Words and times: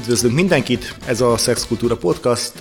Üdvözlünk 0.00 0.34
mindenkit, 0.34 0.96
ez 1.06 1.20
a 1.20 1.36
Szexkultúra 1.36 1.96
Podcast. 1.96 2.52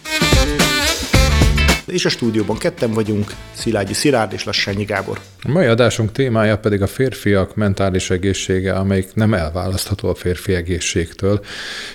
És 1.85 2.05
a 2.05 2.09
stúdióban 2.09 2.58
ketten 2.58 2.92
vagyunk, 2.92 3.33
Szilágyi 3.53 3.93
Szilárd 3.93 4.33
és 4.33 4.43
Lassányi 4.43 4.83
Gábor. 4.83 5.19
A 5.41 5.51
mai 5.51 5.66
adásunk 5.66 6.12
témája 6.12 6.57
pedig 6.57 6.82
a 6.82 6.87
férfiak 6.87 7.55
mentális 7.55 8.10
egészsége, 8.10 8.73
amelyik 8.73 9.14
nem 9.14 9.34
elválasztható 9.34 10.10
a 10.10 10.16
férfi 10.16 10.54
egészségtől, 10.54 11.39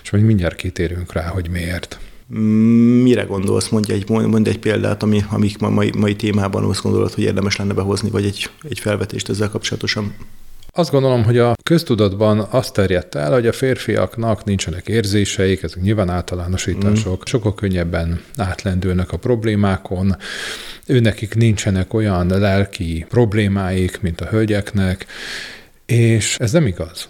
és 0.03 0.11
majd 0.11 0.25
mindjárt 0.25 0.57
kitérünk 0.57 1.13
rá, 1.13 1.27
hogy 1.27 1.51
miért. 1.51 1.99
Mire 3.03 3.23
gondolsz? 3.23 3.69
Mondj 3.69 3.93
egy, 3.93 4.09
mondj 4.09 4.49
egy 4.49 4.59
példát, 4.59 5.03
ami, 5.03 5.25
amik 5.31 5.59
ma, 5.59 5.69
mai, 5.69 5.93
mai 5.97 6.17
témában 6.17 6.65
azt 6.65 6.83
gondolod, 6.83 7.13
hogy 7.13 7.25
érdemes 7.25 7.57
lenne 7.57 7.73
behozni, 7.73 8.11
vagy 8.11 8.25
egy, 8.25 8.51
egy 8.69 8.79
felvetést 8.79 9.29
ezzel 9.29 9.51
kapcsolatosan. 9.51 10.15
Azt 10.77 10.91
gondolom, 10.91 11.25
hogy 11.25 11.39
a 11.39 11.55
köztudatban 11.63 12.39
azt 12.39 12.73
terjedt 12.73 13.15
el, 13.15 13.33
hogy 13.33 13.47
a 13.47 13.53
férfiaknak 13.53 14.45
nincsenek 14.45 14.89
érzéseik, 14.89 15.63
ezek 15.63 15.83
nyilván 15.83 16.09
általánosítások, 16.09 17.19
mm. 17.19 17.25
sokkal 17.25 17.55
könnyebben 17.55 18.21
átlendülnek 18.37 19.13
a 19.13 19.17
problémákon, 19.17 20.17
őnekik 20.87 21.35
nincsenek 21.35 21.95
olyan 21.95 22.27
lelki 22.27 23.07
problémáik, 23.09 24.01
mint 24.01 24.21
a 24.21 24.27
hölgyeknek, 24.27 25.07
és 25.87 26.37
ez 26.39 26.53
nem 26.53 26.67
igaz. 26.67 27.09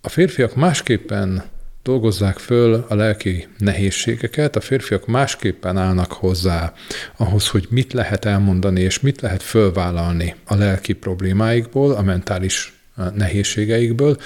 A 0.00 0.08
férfiak 0.08 0.54
másképpen 0.54 1.44
dolgozzák 1.82 2.38
föl 2.38 2.84
a 2.88 2.94
lelki 2.94 3.48
nehézségeket, 3.58 4.56
a 4.56 4.60
férfiak 4.60 5.06
másképpen 5.06 5.76
állnak 5.76 6.12
hozzá 6.12 6.72
ahhoz, 7.16 7.48
hogy 7.48 7.66
mit 7.70 7.92
lehet 7.92 8.24
elmondani 8.24 8.80
és 8.80 9.00
mit 9.00 9.20
lehet 9.20 9.42
fölvállalni 9.42 10.34
a 10.44 10.54
lelki 10.54 10.92
problémáikból, 10.92 11.92
a 11.92 12.02
mentális 12.02 12.74
nehézségeikből, 13.14 14.16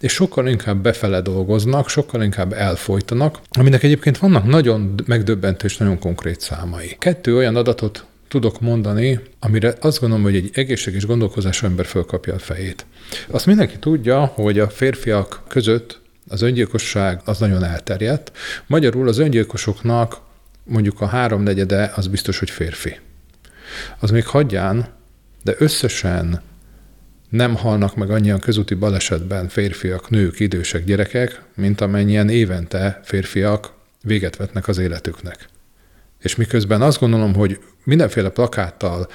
és 0.00 0.12
sokkal 0.12 0.48
inkább 0.48 0.82
befele 0.82 1.20
dolgoznak, 1.20 1.88
sokkal 1.88 2.22
inkább 2.22 2.52
elfolytanak, 2.52 3.40
aminek 3.50 3.82
egyébként 3.82 4.18
vannak 4.18 4.44
nagyon 4.44 4.94
megdöbbentő 5.06 5.66
és 5.66 5.76
nagyon 5.76 5.98
konkrét 5.98 6.40
számai. 6.40 6.96
Kettő 6.98 7.36
olyan 7.36 7.56
adatot 7.56 8.04
tudok 8.28 8.60
mondani, 8.60 9.20
amire 9.40 9.74
azt 9.80 10.00
gondolom, 10.00 10.24
hogy 10.24 10.34
egy 10.34 10.50
egészséges 10.52 11.06
gondolkozású 11.06 11.66
ember 11.66 11.86
fölkapja 11.86 12.34
a 12.34 12.38
fejét. 12.38 12.86
Azt 13.28 13.46
mindenki 13.46 13.78
tudja, 13.78 14.24
hogy 14.24 14.58
a 14.58 14.68
férfiak 14.68 15.42
között 15.48 16.00
az 16.28 16.42
öngyilkosság 16.42 17.20
az 17.24 17.38
nagyon 17.38 17.64
elterjedt. 17.64 18.32
Magyarul 18.66 19.08
az 19.08 19.18
öngyilkosoknak 19.18 20.16
mondjuk 20.64 21.00
a 21.00 21.06
háromnegyede 21.06 21.92
az 21.94 22.06
biztos, 22.06 22.38
hogy 22.38 22.50
férfi. 22.50 22.98
Az 23.98 24.10
még 24.10 24.26
hagyján, 24.26 24.88
de 25.42 25.54
összesen 25.58 26.42
nem 27.28 27.54
halnak 27.54 27.96
meg 27.96 28.10
annyian 28.10 28.40
közúti 28.40 28.74
balesetben 28.74 29.48
férfiak, 29.48 30.10
nők, 30.10 30.40
idősek, 30.40 30.84
gyerekek, 30.84 31.42
mint 31.54 31.80
amennyien 31.80 32.28
évente 32.28 33.00
férfiak 33.04 33.72
véget 34.02 34.36
vetnek 34.36 34.68
az 34.68 34.78
életüknek. 34.78 35.48
És 36.18 36.36
miközben 36.36 36.82
azt 36.82 37.00
gondolom, 37.00 37.34
hogy 37.34 37.60
mindenféle 37.84 38.28
plakáttal 38.28 39.08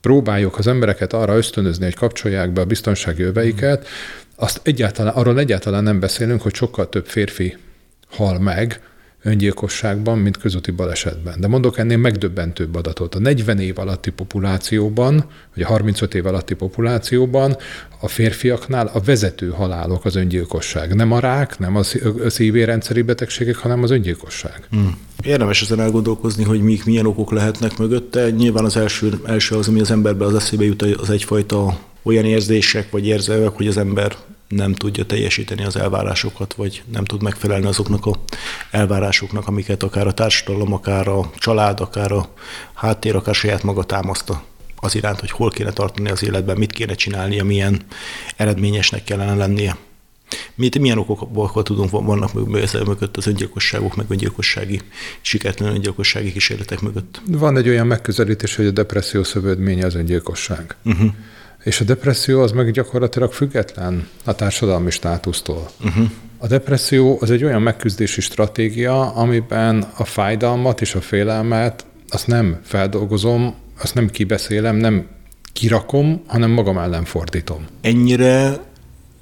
próbáljuk 0.00 0.58
az 0.58 0.66
embereket 0.66 1.12
arra 1.12 1.36
ösztönözni, 1.36 1.84
hogy 1.84 1.94
kapcsolják 1.94 2.52
be 2.52 2.60
a 2.60 2.64
biztonsági 2.64 3.22
öveiket, 3.22 3.86
azt 4.40 4.60
egyáltalán, 4.62 5.14
arról 5.14 5.38
egyáltalán 5.38 5.82
nem 5.82 6.00
beszélünk, 6.00 6.42
hogy 6.42 6.54
sokkal 6.54 6.88
több 6.88 7.06
férfi 7.06 7.56
hal 8.10 8.38
meg 8.38 8.80
öngyilkosságban, 9.22 10.18
mint 10.18 10.36
közúti 10.36 10.70
balesetben. 10.70 11.40
De 11.40 11.48
mondok 11.48 11.78
ennél 11.78 11.96
megdöbbentőbb 11.96 12.74
adatot. 12.74 13.14
A 13.14 13.18
40 13.18 13.58
év 13.58 13.78
alatti 13.78 14.10
populációban, 14.10 15.24
vagy 15.54 15.62
a 15.62 15.66
35 15.66 16.14
év 16.14 16.26
alatti 16.26 16.54
populációban 16.54 17.56
a 18.00 18.08
férfiaknál 18.08 18.90
a 18.92 19.00
vezető 19.00 19.48
halálok 19.48 20.04
az 20.04 20.16
öngyilkosság. 20.16 20.94
Nem 20.94 21.12
a 21.12 21.18
rák, 21.18 21.58
nem 21.58 21.76
a 21.76 21.82
szívérendszeri 22.28 23.02
betegségek, 23.02 23.56
hanem 23.56 23.82
az 23.82 23.90
öngyilkosság. 23.90 24.66
Hmm. 24.70 24.98
Érdemes 25.22 25.62
ezen 25.62 25.80
elgondolkozni, 25.80 26.44
hogy 26.44 26.60
mik, 26.60 26.84
milyen 26.84 27.06
okok 27.06 27.32
lehetnek 27.32 27.78
mögötte. 27.78 28.30
Nyilván 28.30 28.64
az 28.64 28.76
első, 28.76 29.20
első 29.26 29.56
az, 29.56 29.68
ami 29.68 29.80
az 29.80 29.90
emberbe 29.90 30.24
az 30.24 30.34
eszébe 30.34 30.64
jut, 30.64 30.82
az 30.82 31.10
egyfajta 31.10 31.78
olyan 32.02 32.24
érzések 32.24 32.90
vagy 32.90 33.06
érzelmek, 33.06 33.56
hogy 33.56 33.66
az 33.66 33.76
ember 33.76 34.16
nem 34.48 34.74
tudja 34.74 35.04
teljesíteni 35.04 35.64
az 35.64 35.76
elvárásokat, 35.76 36.54
vagy 36.54 36.82
nem 36.92 37.04
tud 37.04 37.22
megfelelni 37.22 37.66
azoknak 37.66 38.06
a 38.06 38.14
elvárásoknak, 38.70 39.46
amiket 39.46 39.82
akár 39.82 40.06
a 40.06 40.12
társadalom, 40.12 40.72
akár 40.72 41.08
a 41.08 41.30
család, 41.36 41.80
akár 41.80 42.12
a 42.12 42.28
háttér, 42.74 43.16
akár 43.16 43.34
saját 43.34 43.62
maga 43.62 43.84
támaszta 43.84 44.42
az 44.76 44.94
iránt, 44.94 45.20
hogy 45.20 45.30
hol 45.30 45.50
kéne 45.50 45.72
tartani 45.72 46.10
az 46.10 46.24
életben, 46.24 46.56
mit 46.56 46.72
kéne 46.72 46.94
csinálnia, 46.94 47.44
milyen 47.44 47.80
eredményesnek 48.36 49.04
kellene 49.04 49.34
lennie. 49.34 49.76
Mit, 50.54 50.78
milyen 50.78 50.98
okok 50.98 51.62
tudunk, 51.62 51.90
vannak 51.90 52.32
mögött 52.84 53.16
az 53.16 53.26
öngyilkosságok, 53.26 53.96
meg 53.96 54.06
öngyilkossági, 54.08 54.80
sikertelen 55.20 55.72
öngyilkossági 55.72 56.32
kísérletek 56.32 56.80
mögött? 56.80 57.20
Van 57.26 57.56
egy 57.56 57.68
olyan 57.68 57.86
megközelítés, 57.86 58.56
hogy 58.56 58.66
a 58.66 58.70
depresszió 58.70 59.22
szövődménye 59.22 59.86
az 59.86 59.94
öngyilkosság. 59.94 60.76
Uh-huh. 60.84 61.10
És 61.64 61.80
a 61.80 61.84
depresszió 61.84 62.40
az 62.40 62.52
meg 62.52 62.70
gyakorlatilag 62.70 63.32
független 63.32 64.08
a 64.24 64.34
társadalmi 64.34 64.90
státusztól. 64.90 65.68
Uh-huh. 65.84 66.10
A 66.38 66.46
depresszió 66.46 67.18
az 67.20 67.30
egy 67.30 67.44
olyan 67.44 67.62
megküzdési 67.62 68.20
stratégia, 68.20 69.12
amiben 69.12 69.86
a 69.96 70.04
fájdalmat 70.04 70.80
és 70.80 70.94
a 70.94 71.00
félelmet 71.00 71.86
azt 72.08 72.26
nem 72.26 72.60
feldolgozom, 72.62 73.54
azt 73.80 73.94
nem 73.94 74.08
kibeszélem, 74.10 74.76
nem 74.76 75.06
kirakom, 75.52 76.22
hanem 76.26 76.50
magam 76.50 76.78
ellen 76.78 77.04
fordítom. 77.04 77.66
Ennyire 77.80 78.60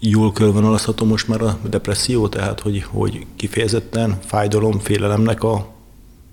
jól 0.00 0.32
körvonalazható 0.32 1.04
most 1.04 1.28
már 1.28 1.40
a 1.40 1.58
depresszió, 1.68 2.28
tehát 2.28 2.60
hogy, 2.60 2.82
hogy 2.82 3.26
kifejezetten 3.36 4.18
fájdalom, 4.26 4.78
félelemnek 4.78 5.42
a 5.42 5.74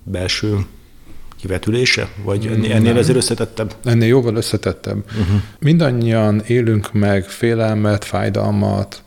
belső 0.02 0.66
kivetülése? 1.40 2.08
Vagy 2.24 2.46
ennél 2.46 2.80
Nem. 2.80 2.96
ezért 2.96 3.16
összetettebb? 3.16 3.74
Ennél 3.84 4.08
jóval 4.08 4.36
összetettebb. 4.36 5.04
Uh-huh. 5.06 5.40
Mindannyian 5.58 6.42
élünk 6.46 6.92
meg 6.92 7.24
félelmet, 7.24 8.04
fájdalmat, 8.04 9.02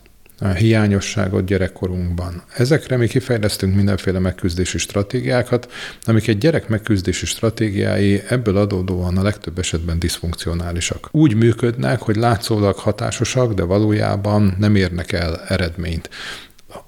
hiányosságot 0.56 1.46
gyerekkorunkban. 1.46 2.44
Ezekre 2.56 2.98
mi 2.98 3.08
kifejlesztünk 3.08 3.76
mindenféle 3.76 4.20
megküzdési 4.20 4.78
stratégiákat, 4.78 5.72
amik 6.04 6.28
egy 6.28 6.38
gyerek 6.38 6.68
megküzdési 6.68 7.26
stratégiái 7.26 8.22
ebből 8.28 8.58
adódóan 8.58 9.18
a 9.18 9.22
legtöbb 9.22 9.60
esetben 9.60 10.00
diszfunkcionálisak. 10.00 11.10
Úgy 11.12 11.36
működnek, 11.36 12.02
hogy 12.02 12.16
látszólag 12.16 12.76
hatásosak, 12.76 13.54
de 13.54 13.64
valójában 13.64 14.56
nem 14.60 14.76
érnek 14.76 15.12
el 15.12 15.42
eredményt. 15.48 16.10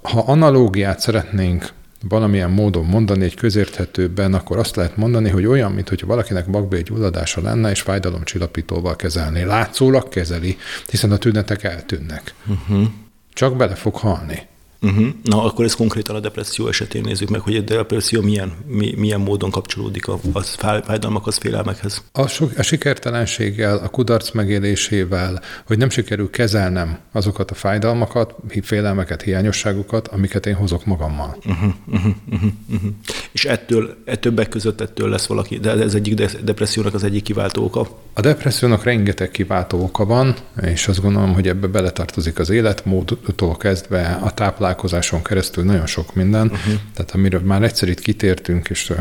Ha 0.02 0.20
analógiát 0.20 1.00
szeretnénk 1.00 1.68
valamilyen 2.08 2.50
módon 2.50 2.84
mondani 2.84 3.24
egy 3.24 3.34
közérthetőben, 3.34 4.34
akkor 4.34 4.58
azt 4.58 4.76
lehet 4.76 4.96
mondani, 4.96 5.28
hogy 5.28 5.46
olyan, 5.46 5.72
mintha 5.72 6.06
valakinek 6.06 6.50
bakbélgyulladása 6.50 7.40
lenne, 7.40 7.70
és 7.70 7.80
fájdalomcsillapítóval 7.80 8.96
kezelni. 8.96 9.44
Látszólag 9.44 10.08
kezeli, 10.08 10.56
hiszen 10.90 11.12
a 11.12 11.16
tünetek 11.16 11.62
eltűnnek. 11.62 12.34
Uh-huh. 12.46 12.86
Csak 13.32 13.56
bele 13.56 13.74
fog 13.74 13.94
halni. 13.94 14.48
Uh-huh. 14.82 15.06
Na, 15.22 15.44
akkor 15.44 15.64
ez 15.64 15.74
konkrétan 15.74 16.16
a 16.16 16.20
depresszió 16.20 16.68
esetén 16.68 17.02
nézzük 17.02 17.28
meg, 17.28 17.40
hogy 17.40 17.56
a 17.56 17.60
depresszió 17.60 18.22
milyen, 18.22 18.52
mi, 18.66 18.94
milyen 18.96 19.20
módon 19.20 19.50
kapcsolódik 19.50 20.08
a, 20.08 20.18
a 20.32 20.40
fájdalmakhoz, 20.40 21.36
félelmekhez. 21.36 22.02
A, 22.12 22.20
a 22.56 22.62
sikertelenséggel, 22.62 23.76
a 23.76 23.88
kudarc 23.88 24.30
megélésével, 24.30 25.40
hogy 25.66 25.78
nem 25.78 25.90
sikerül 25.90 26.30
kezelnem 26.30 26.98
azokat 27.12 27.50
a 27.50 27.54
fájdalmakat, 27.54 28.34
félelmeket, 28.62 29.22
hiányosságokat, 29.22 30.08
amiket 30.08 30.46
én 30.46 30.54
hozok 30.54 30.84
magammal. 30.84 31.36
Uh-huh, 31.46 31.72
uh-huh, 31.86 32.12
uh-huh, 32.32 32.50
uh-huh. 32.72 32.90
És 33.32 33.44
ettől, 33.44 33.96
e 34.04 34.16
többek 34.16 34.48
között 34.48 34.80
ettől 34.80 35.08
lesz 35.08 35.26
valaki, 35.26 35.58
de 35.58 35.70
ez 35.70 35.94
egyik 35.94 36.14
depressziónak 36.40 36.94
az 36.94 37.04
egyik 37.04 37.22
kiváltó 37.22 37.64
oka? 37.64 37.88
A 38.14 38.20
depressziónak 38.20 38.84
rengeteg 38.84 39.30
kiváltó 39.30 39.82
oka 39.82 40.04
van, 40.04 40.34
és 40.62 40.88
azt 40.88 41.00
gondolom, 41.00 41.34
hogy 41.34 41.48
ebbe 41.48 41.66
beletartozik 41.66 42.38
az 42.38 42.50
életmódtól 42.50 43.56
kezdve 43.56 44.18
a 44.22 44.30
táplálkozás 44.30 44.68
találkozáson 44.70 45.22
keresztül 45.22 45.64
nagyon 45.64 45.86
sok 45.86 46.14
minden, 46.14 46.46
uh-huh. 46.46 46.74
tehát 46.94 47.10
amiről 47.10 47.40
már 47.40 47.62
egyszer 47.62 47.88
itt 47.88 48.00
kitértünk, 48.00 48.68
és 48.68 48.92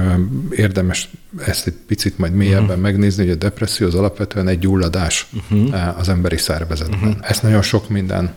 érdemes 0.52 1.10
ezt 1.46 1.68
egy 1.68 1.74
picit 1.88 2.18
majd 2.18 2.34
mélyebben 2.34 2.64
uh-huh. 2.64 2.82
megnézni, 2.82 3.24
hogy 3.24 3.32
a 3.32 3.36
depresszió 3.36 3.88
az 3.88 3.96
alapvetően 3.96 4.48
egy 4.48 4.60
gyulladás 4.60 5.28
uh-huh. 5.34 6.00
az 6.00 6.10
emberi 6.10 6.38
szervezetben. 6.38 7.10
Uh-huh. 7.10 7.30
Ezt 7.30 7.44
nagyon 7.44 7.62
sok 7.62 7.90
minden 7.90 8.34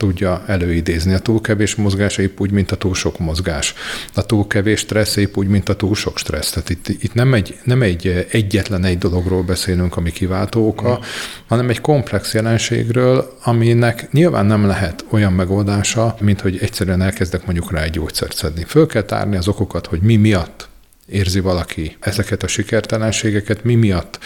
tudja 0.00 0.42
előidézni. 0.46 1.12
A 1.12 1.18
túl 1.18 1.40
kevés 1.40 1.74
mozgás 1.74 2.16
épp 2.16 2.40
úgy, 2.40 2.50
mint 2.50 2.70
a 2.70 2.76
túl 2.76 2.94
sok 2.94 3.18
mozgás. 3.18 3.74
A 4.14 4.26
túl 4.26 4.46
kevés 4.46 4.80
stressz 4.80 5.16
épp 5.16 5.36
úgy, 5.36 5.46
mint 5.46 5.68
a 5.68 5.76
túl 5.76 5.94
sok 5.94 6.18
stressz. 6.18 6.50
Tehát 6.50 6.70
itt, 6.70 6.88
itt 6.88 7.14
nem, 7.14 7.34
egy, 7.34 7.58
nem 7.64 7.82
egy 7.82 8.26
egyetlen 8.30 8.84
egy 8.84 8.98
dologról 8.98 9.42
beszélünk, 9.42 9.96
ami 9.96 10.10
kiváltó 10.10 10.66
oka, 10.66 10.98
mm. 10.98 11.02
hanem 11.46 11.68
egy 11.68 11.80
komplex 11.80 12.34
jelenségről, 12.34 13.36
aminek 13.42 14.12
nyilván 14.12 14.46
nem 14.46 14.66
lehet 14.66 15.04
olyan 15.10 15.32
megoldása, 15.32 16.16
mint 16.20 16.40
hogy 16.40 16.58
egyszerűen 16.60 17.02
elkezdek 17.02 17.44
mondjuk 17.44 17.72
rá 17.72 17.82
egy 17.82 17.90
gyógyszert 17.90 18.36
szedni. 18.36 18.64
Föl 18.66 18.86
kell 18.86 19.02
tárni 19.02 19.36
az 19.36 19.48
okokat, 19.48 19.86
hogy 19.86 20.00
mi 20.00 20.16
miatt 20.16 20.68
érzi 21.06 21.40
valaki 21.40 21.96
ezeket 22.00 22.42
a 22.42 22.46
sikertelenségeket, 22.46 23.64
mi 23.64 23.74
miatt 23.74 24.18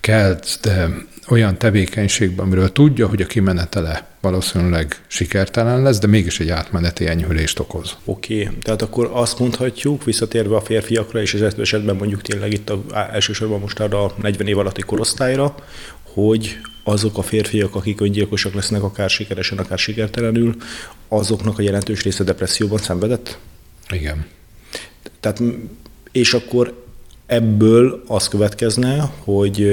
kezd 0.00 0.70
olyan 1.28 1.58
tevékenységbe, 1.58 2.42
amiről 2.42 2.72
tudja, 2.72 3.08
hogy 3.08 3.22
a 3.22 3.26
kimenetele 3.26 4.06
valószínűleg 4.20 5.00
sikertelen 5.06 5.82
lesz, 5.82 5.98
de 5.98 6.06
mégis 6.06 6.40
egy 6.40 6.48
átmeneti 6.48 7.06
enyhülést 7.06 7.58
okoz. 7.58 7.96
Oké, 8.04 8.42
okay. 8.42 8.56
tehát 8.60 8.82
akkor 8.82 9.10
azt 9.12 9.38
mondhatjuk, 9.38 10.04
visszatérve 10.04 10.56
a 10.56 10.60
férfiakra, 10.60 11.20
és 11.20 11.34
az 11.34 11.58
esetben 11.58 11.96
mondjuk 11.96 12.22
tényleg 12.22 12.52
itt 12.52 12.70
a, 12.70 12.84
elsősorban 13.12 13.60
most 13.60 13.80
arra 13.80 14.04
a 14.04 14.14
40 14.22 14.46
év 14.46 14.58
alatti 14.58 14.82
korosztályra, 14.82 15.54
hogy 16.02 16.58
azok 16.84 17.18
a 17.18 17.22
férfiak, 17.22 17.74
akik 17.74 18.00
öngyilkosak 18.00 18.54
lesznek, 18.54 18.82
akár 18.82 19.10
sikeresen, 19.10 19.58
akár 19.58 19.78
sikertelenül, 19.78 20.56
azoknak 21.08 21.58
a 21.58 21.62
jelentős 21.62 22.02
része 22.02 22.24
depresszióban 22.24 22.78
szenvedett? 22.78 23.38
Igen. 23.90 24.26
Tehát, 25.20 25.42
és 26.12 26.34
akkor 26.34 26.84
ebből 27.26 28.02
az 28.06 28.28
következne, 28.28 29.12
hogy 29.18 29.66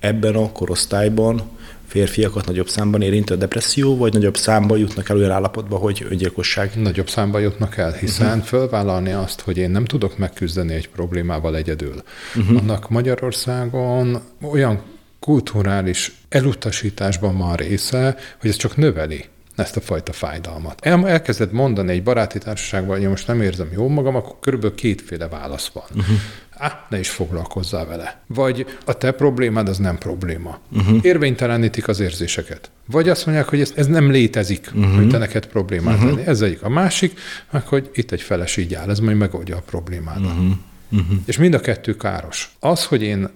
ebben 0.00 0.34
a 0.34 0.52
korosztályban 0.52 1.42
férfiakat 1.86 2.46
nagyobb 2.46 2.68
számban 2.68 3.02
érintő 3.02 3.34
a 3.34 3.36
depresszió, 3.36 3.96
vagy 3.96 4.12
nagyobb 4.12 4.36
számban 4.36 4.78
jutnak 4.78 5.08
el 5.08 5.16
olyan 5.16 5.30
állapotba, 5.30 5.76
hogy 5.76 6.06
öngyilkosság? 6.10 6.70
Nagyobb 6.74 7.08
számban 7.08 7.40
jutnak 7.40 7.76
el, 7.76 7.92
hiszen 7.92 8.26
uh-huh. 8.26 8.44
fölvállalni 8.44 9.12
azt, 9.12 9.40
hogy 9.40 9.56
én 9.56 9.70
nem 9.70 9.84
tudok 9.84 10.18
megküzdeni 10.18 10.74
egy 10.74 10.88
problémával 10.88 11.56
egyedül. 11.56 12.02
Uh-huh. 12.36 12.58
Annak 12.58 12.88
Magyarországon 12.88 14.20
olyan 14.52 14.82
kulturális 15.20 16.12
elutasításban 16.28 17.38
van 17.38 17.54
része, 17.54 18.16
hogy 18.40 18.50
ez 18.50 18.56
csak 18.56 18.76
növeli 18.76 19.24
ezt 19.58 19.76
a 19.76 19.80
fajta 19.80 20.12
fájdalmat. 20.12 20.86
El, 20.86 21.08
elkezded 21.08 21.52
mondani 21.52 21.92
egy 21.92 22.02
baráti 22.02 22.38
társaságban, 22.38 22.98
hogy 22.98 23.08
most 23.08 23.26
nem 23.26 23.42
érzem 23.42 23.68
jól 23.72 23.88
magam, 23.88 24.14
akkor 24.14 24.36
körülbelül 24.40 24.76
kétféle 24.76 25.28
válasz 25.28 25.70
van. 25.72 25.84
Uh-huh. 25.90 26.16
Á, 26.50 26.86
ne 26.90 26.98
is 26.98 27.10
foglalkozzál 27.10 27.86
vele. 27.86 28.20
Vagy 28.26 28.66
a 28.84 28.92
te 28.92 29.10
problémád 29.10 29.68
az 29.68 29.78
nem 29.78 29.98
probléma. 29.98 30.58
Uh-huh. 30.72 30.98
Érvénytelenítik 31.02 31.88
az 31.88 32.00
érzéseket. 32.00 32.70
Vagy 32.86 33.08
azt 33.08 33.26
mondják, 33.26 33.48
hogy 33.48 33.60
ez, 33.60 33.72
ez 33.76 33.86
nem 33.86 34.10
létezik, 34.10 34.70
uh-huh. 34.74 34.94
hogy 34.94 35.08
te 35.08 35.18
neked 35.18 35.46
problémát 35.46 35.94
uh-huh. 35.94 36.10
lenni. 36.10 36.26
Ez 36.26 36.40
egyik. 36.40 36.62
A 36.62 36.68
másik, 36.68 37.18
meg 37.50 37.66
hogy 37.66 37.90
itt 37.92 38.12
egy 38.12 38.22
feles 38.22 38.56
így 38.56 38.74
áll, 38.74 38.90
ez 38.90 38.98
majd 38.98 39.16
megoldja 39.16 39.56
a 39.56 39.62
problémádat. 39.66 40.32
Uh-huh. 40.32 40.46
Uh-huh. 40.90 41.16
És 41.24 41.38
mind 41.38 41.54
a 41.54 41.60
kettő 41.60 41.96
káros. 41.96 42.56
Az, 42.60 42.84
hogy 42.84 43.02
én 43.02 43.28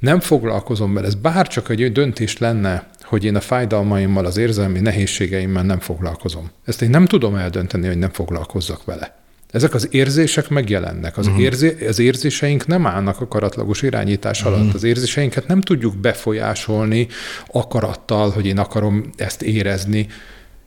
nem 0.00 0.20
foglalkozom 0.20 0.94
vele, 0.94 1.06
ez 1.06 1.14
bárcsak 1.14 1.68
egy 1.68 1.92
döntés 1.92 2.38
lenne, 2.38 2.90
hogy 3.02 3.24
én 3.24 3.36
a 3.36 3.40
fájdalmaimmal, 3.40 4.24
az 4.24 4.36
érzelmi 4.36 4.80
nehézségeimmel 4.80 5.62
nem 5.62 5.78
foglalkozom. 5.78 6.50
Ezt 6.64 6.82
én 6.82 6.90
nem 6.90 7.06
tudom 7.06 7.34
eldönteni, 7.34 7.86
hogy 7.86 7.98
nem 7.98 8.10
foglalkozzak 8.10 8.84
vele. 8.84 9.18
Ezek 9.50 9.74
az 9.74 9.88
érzések 9.90 10.48
megjelennek. 10.48 11.16
Az, 11.16 11.26
uh-huh. 11.26 11.42
érzé, 11.42 11.86
az 11.86 11.98
érzéseink 11.98 12.66
nem 12.66 12.86
állnak 12.86 13.20
akaratlagos 13.20 13.82
irányítás 13.82 14.42
alatt. 14.42 14.58
Uh-huh. 14.58 14.74
Az 14.74 14.82
érzéseinket 14.82 15.46
nem 15.46 15.60
tudjuk 15.60 15.96
befolyásolni 15.96 17.06
akarattal, 17.46 18.30
hogy 18.30 18.46
én 18.46 18.58
akarom 18.58 19.10
ezt 19.16 19.42
érezni. 19.42 20.06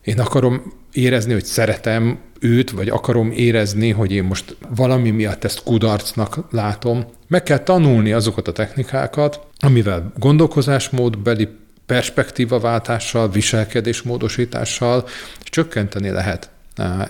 Én 0.04 0.20
akarom 0.20 0.74
érezni, 0.92 1.34
hogy 1.34 1.46
szeretem 1.46 2.20
őt, 2.40 2.72
vagy 2.72 2.90
akarom 2.90 3.32
érezni, 3.32 3.92
hogy 3.92 4.12
én 4.12 4.24
most 4.24 4.58
valami 4.76 5.10
miatt 5.10 5.44
ezt 5.44 5.64
kudarcnak 5.64 6.40
látom. 6.52 7.06
Meg 7.28 7.44
kell 7.44 7.58
tanulni 7.58 8.12
azokat 8.12 8.48
a 8.48 8.52
technikákat, 8.52 9.40
amivel 9.60 10.14
gondolkozásmódbeli 10.20 11.48
perspektívaváltással, 11.86 13.30
viselkedésmódosítással 13.30 15.08
csökkenteni 15.44 16.10
lehet 16.10 16.50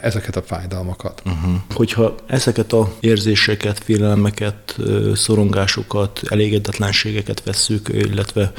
ezeket 0.02 0.36
a 0.36 0.42
fájdalmakat. 0.42 1.22
Uh-huh. 1.26 1.54
Hogyha 1.74 2.16
ezeket 2.28 2.74
a 2.74 2.94
érzéseket, 3.00 3.80
félelmeket, 3.80 4.76
szorongásokat, 5.14 6.22
elégedetlenségeket 6.30 7.44
vesszük, 7.44 7.90
illetve 7.90 8.52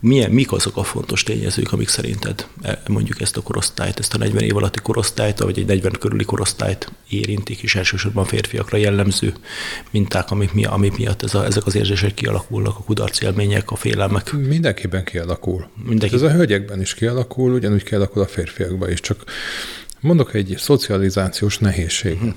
milyen, 0.00 0.30
mik 0.30 0.52
azok 0.52 0.76
a 0.76 0.82
fontos 0.82 1.22
tényezők, 1.22 1.72
amik 1.72 1.88
szerinted 1.88 2.46
e, 2.62 2.82
mondjuk 2.88 3.20
ezt 3.20 3.36
a 3.36 3.40
korosztályt, 3.40 3.98
ezt 3.98 4.14
a 4.14 4.18
40 4.18 4.42
év 4.42 4.56
alatti 4.56 4.78
korosztályt, 4.82 5.38
vagy 5.38 5.58
egy 5.58 5.66
40 5.66 5.92
körüli 6.00 6.24
korosztályt 6.24 6.92
érintik, 7.08 7.62
és 7.62 7.74
elsősorban 7.74 8.24
férfiakra 8.24 8.76
jellemző 8.76 9.34
minták, 9.90 10.30
amik, 10.30 10.52
mi, 10.52 10.64
amik 10.64 10.96
miatt 10.96 11.22
ez 11.22 11.34
a, 11.34 11.44
ezek 11.44 11.66
az 11.66 11.74
érzések 11.74 12.14
kialakulnak, 12.14 12.78
a 12.78 12.82
kudarc 12.82 13.20
élmények, 13.20 13.70
a 13.70 13.76
félelmek. 13.76 14.32
Mindenkiben 14.32 15.04
kialakul. 15.04 15.70
Mindenki. 15.84 16.14
Ez 16.14 16.22
a 16.22 16.30
hölgyekben 16.30 16.80
is 16.80 16.94
kialakul, 16.94 17.52
ugyanúgy 17.52 17.82
kialakul 17.82 18.22
a 18.22 18.26
férfiakban 18.26 18.90
is, 18.90 19.00
csak 19.00 19.24
Mondok 20.00 20.34
egy 20.34 20.54
szocializációs 20.58 21.58
nehézséget. 21.58 22.16
Uh-huh. 22.16 22.34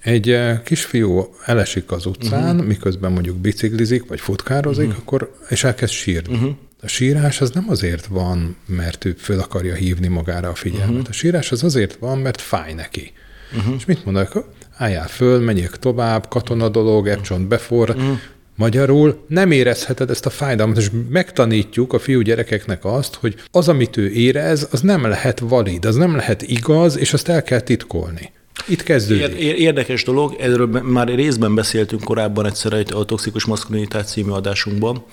Egy 0.00 0.30
eh, 0.30 0.60
kisfiú 0.64 1.34
elesik 1.44 1.90
az 1.90 2.06
utcán, 2.06 2.54
uh-huh. 2.54 2.66
miközben 2.66 3.12
mondjuk 3.12 3.36
biciklizik, 3.36 4.08
vagy 4.08 4.20
futkározik, 4.20 4.86
uh-huh. 4.86 5.00
akkor, 5.00 5.34
és 5.48 5.64
elkezd 5.64 5.92
sírni. 5.92 6.34
Uh-huh. 6.34 6.56
A 6.86 6.88
sírás 6.88 7.40
az 7.40 7.50
nem 7.50 7.64
azért 7.68 8.06
van, 8.06 8.56
mert 8.66 9.04
ő 9.04 9.14
föl 9.18 9.38
akarja 9.38 9.74
hívni 9.74 10.06
magára 10.06 10.48
a 10.48 10.54
figyelmet. 10.54 10.90
Uh-huh. 10.90 11.08
A 11.08 11.12
sírás 11.12 11.52
az 11.52 11.62
azért 11.62 11.96
van, 12.00 12.18
mert 12.18 12.40
fáj 12.40 12.72
neki. 12.72 13.12
Uh-huh. 13.56 13.74
És 13.76 13.84
mit 13.84 14.04
mondok? 14.04 14.50
Álljál 14.76 15.08
föl, 15.08 15.40
menjek 15.40 15.78
tovább, 15.78 16.28
katona 16.28 16.68
dolog, 16.68 17.08
epcsont 17.08 17.48
befor, 17.48 17.90
uh-huh. 17.90 18.18
Magyarul 18.54 19.24
nem 19.28 19.50
érezheted 19.50 20.10
ezt 20.10 20.26
a 20.26 20.30
fájdalmat, 20.30 20.76
és 20.76 20.90
megtanítjuk 21.08 21.92
a 21.92 21.98
fiú 21.98 22.20
gyerekeknek 22.20 22.84
azt, 22.84 23.14
hogy 23.14 23.34
az, 23.50 23.68
amit 23.68 23.96
ő 23.96 24.10
érez, 24.10 24.68
az 24.70 24.80
nem 24.80 25.06
lehet 25.06 25.38
valid, 25.38 25.84
az 25.84 25.94
nem 25.94 26.16
lehet 26.16 26.42
igaz, 26.42 26.98
és 26.98 27.12
azt 27.12 27.28
el 27.28 27.42
kell 27.42 27.60
titkolni. 27.60 28.32
Itt 28.68 28.82
kezdődik. 28.82 29.38
Érdekes 29.38 30.04
dolog, 30.04 30.36
erről 30.40 30.66
már 30.66 31.08
részben 31.08 31.54
beszéltünk 31.54 32.04
korábban 32.04 32.46
egyszer 32.46 32.84
a 32.94 33.04
Toxikus 33.04 33.44
Maszkulinitás 33.44 34.06
című 34.06 34.30
adásunkban. 34.30 35.04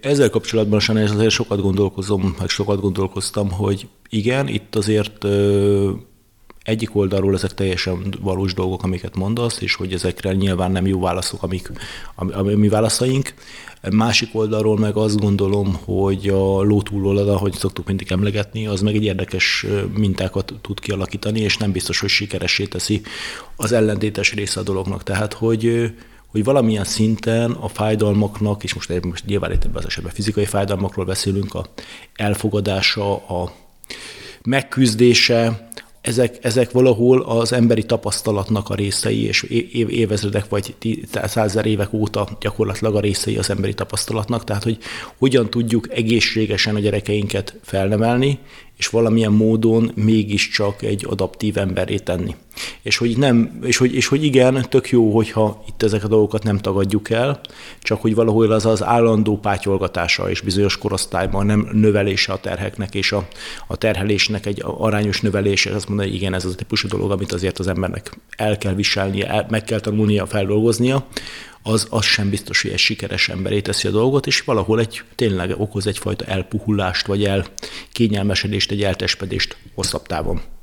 Ezzel 0.00 0.30
kapcsolatban 0.30 0.80
sem 0.80 0.96
azért 0.96 1.30
sokat 1.30 1.60
gondolkozom, 1.60 2.36
meg 2.38 2.48
sokat 2.48 2.80
gondolkoztam, 2.80 3.50
hogy 3.50 3.88
igen, 4.08 4.48
itt 4.48 4.74
azért 4.74 5.26
egyik 6.66 6.96
oldalról 6.96 7.34
ezek 7.34 7.54
teljesen 7.54 8.14
valós 8.20 8.54
dolgok, 8.54 8.82
amiket 8.82 9.16
mondasz, 9.16 9.60
és 9.60 9.74
hogy 9.74 9.92
ezekre 9.92 10.32
nyilván 10.32 10.70
nem 10.70 10.86
jó 10.86 11.00
válaszok, 11.00 11.42
amik 11.42 11.70
a, 12.14 12.38
a 12.38 12.42
mi 12.42 12.68
válaszaink. 12.68 13.34
Másik 13.90 14.28
oldalról 14.32 14.78
meg 14.78 14.96
azt 14.96 15.20
gondolom, 15.20 15.78
hogy 15.84 16.28
a 16.28 16.62
ló 16.62 16.82
túloldala, 16.82 17.36
hogy 17.36 17.52
szoktuk 17.52 17.86
mindig 17.86 18.10
emlegetni, 18.10 18.66
az 18.66 18.80
meg 18.80 18.94
egy 18.94 19.04
érdekes 19.04 19.66
mintákat 19.96 20.54
tud 20.60 20.80
kialakítani, 20.80 21.40
és 21.40 21.56
nem 21.56 21.72
biztos, 21.72 22.00
hogy 22.00 22.08
sikeressé 22.08 22.64
teszi 22.64 23.02
az 23.56 23.72
ellentétes 23.72 24.34
része 24.34 24.60
a 24.60 24.62
dolognak. 24.62 25.02
Tehát, 25.02 25.32
hogy 25.32 25.92
hogy 26.26 26.44
valamilyen 26.44 26.84
szinten 26.84 27.50
a 27.50 27.68
fájdalmaknak, 27.68 28.64
és 28.64 28.74
most, 28.74 29.04
most 29.04 29.26
nyilván 29.26 29.52
itt 29.52 29.64
ebben 29.64 29.76
az 29.76 29.86
esetben 29.86 30.12
fizikai 30.12 30.44
fájdalmakról 30.44 31.04
beszélünk, 31.04 31.54
a 31.54 31.66
elfogadása, 32.14 33.14
a 33.14 33.52
megküzdése, 34.42 35.68
ezek, 36.06 36.38
ezek 36.44 36.70
valahol 36.70 37.22
az 37.22 37.52
emberi 37.52 37.82
tapasztalatnak 37.82 38.68
a 38.68 38.74
részei, 38.74 39.24
és 39.24 39.42
évezredek 39.88 40.48
vagy 40.48 40.74
százer 41.24 41.66
évek 41.66 41.92
óta 41.92 42.28
gyakorlatilag 42.40 42.96
a 42.96 43.00
részei 43.00 43.36
az 43.36 43.50
emberi 43.50 43.74
tapasztalatnak, 43.74 44.44
tehát 44.44 44.62
hogy 44.62 44.78
hogyan 45.18 45.50
tudjuk 45.50 45.88
egészségesen 45.90 46.74
a 46.74 46.78
gyerekeinket 46.78 47.54
felnevelni, 47.62 48.38
és 48.76 48.88
valamilyen 48.88 49.32
módon 49.32 49.92
mégiscsak 49.94 50.82
egy 50.82 51.06
adaptív 51.08 51.58
emberré 51.58 51.96
tenni. 51.96 52.34
És 52.82 52.96
hogy, 52.96 53.16
nem, 53.16 53.58
és, 53.62 53.76
hogy, 53.76 53.94
és 53.94 54.06
hogy 54.06 54.24
igen, 54.24 54.66
tök 54.68 54.90
jó, 54.90 55.14
hogyha 55.14 55.64
itt 55.68 55.82
ezek 55.82 56.04
a 56.04 56.08
dolgokat 56.08 56.42
nem 56.42 56.58
tagadjuk 56.58 57.10
el, 57.10 57.40
csak 57.82 58.00
hogy 58.00 58.14
valahol 58.14 58.52
az 58.52 58.66
az 58.66 58.82
állandó 58.82 59.38
pátyolgatása 59.38 60.30
és 60.30 60.40
bizonyos 60.40 60.78
korosztályban 60.78 61.46
nem 61.46 61.68
növelése 61.72 62.32
a 62.32 62.40
terheknek 62.40 62.94
és 62.94 63.12
a, 63.12 63.28
a 63.66 63.76
terhelésnek 63.76 64.46
egy 64.46 64.62
arányos 64.64 65.20
növelése, 65.20 65.74
azt 65.74 65.88
mondani, 65.88 66.08
hogy 66.08 66.18
igen, 66.18 66.34
ez 66.34 66.44
az 66.44 66.52
a 66.52 66.56
típusú 66.56 66.88
dolog, 66.88 67.10
amit 67.10 67.32
azért 67.32 67.58
az 67.58 67.66
embernek 67.66 68.10
el 68.36 68.58
kell 68.58 68.74
viselnie, 68.74 69.28
el, 69.28 69.46
meg 69.50 69.64
kell 69.64 69.80
tanulnia, 69.80 70.26
feldolgoznia, 70.26 71.06
az, 71.62 71.86
az 71.90 72.04
sem 72.04 72.30
biztos, 72.30 72.62
hogy 72.62 72.70
egy 72.70 72.78
sikeres 72.78 73.28
emberé 73.28 73.60
teszi 73.60 73.88
a 73.88 73.90
dolgot, 73.90 74.26
és 74.26 74.40
valahol 74.40 74.80
egy 74.80 75.02
tényleg 75.14 75.60
okoz 75.60 75.86
egyfajta 75.86 76.24
elpuhulást, 76.24 77.06
vagy 77.06 77.24
el 77.24 77.46
kényelmesedést, 77.92 78.70
egy 78.70 78.82
eltespedést 78.82 79.56
hosszabb 79.74 80.06
távon. 80.06 80.55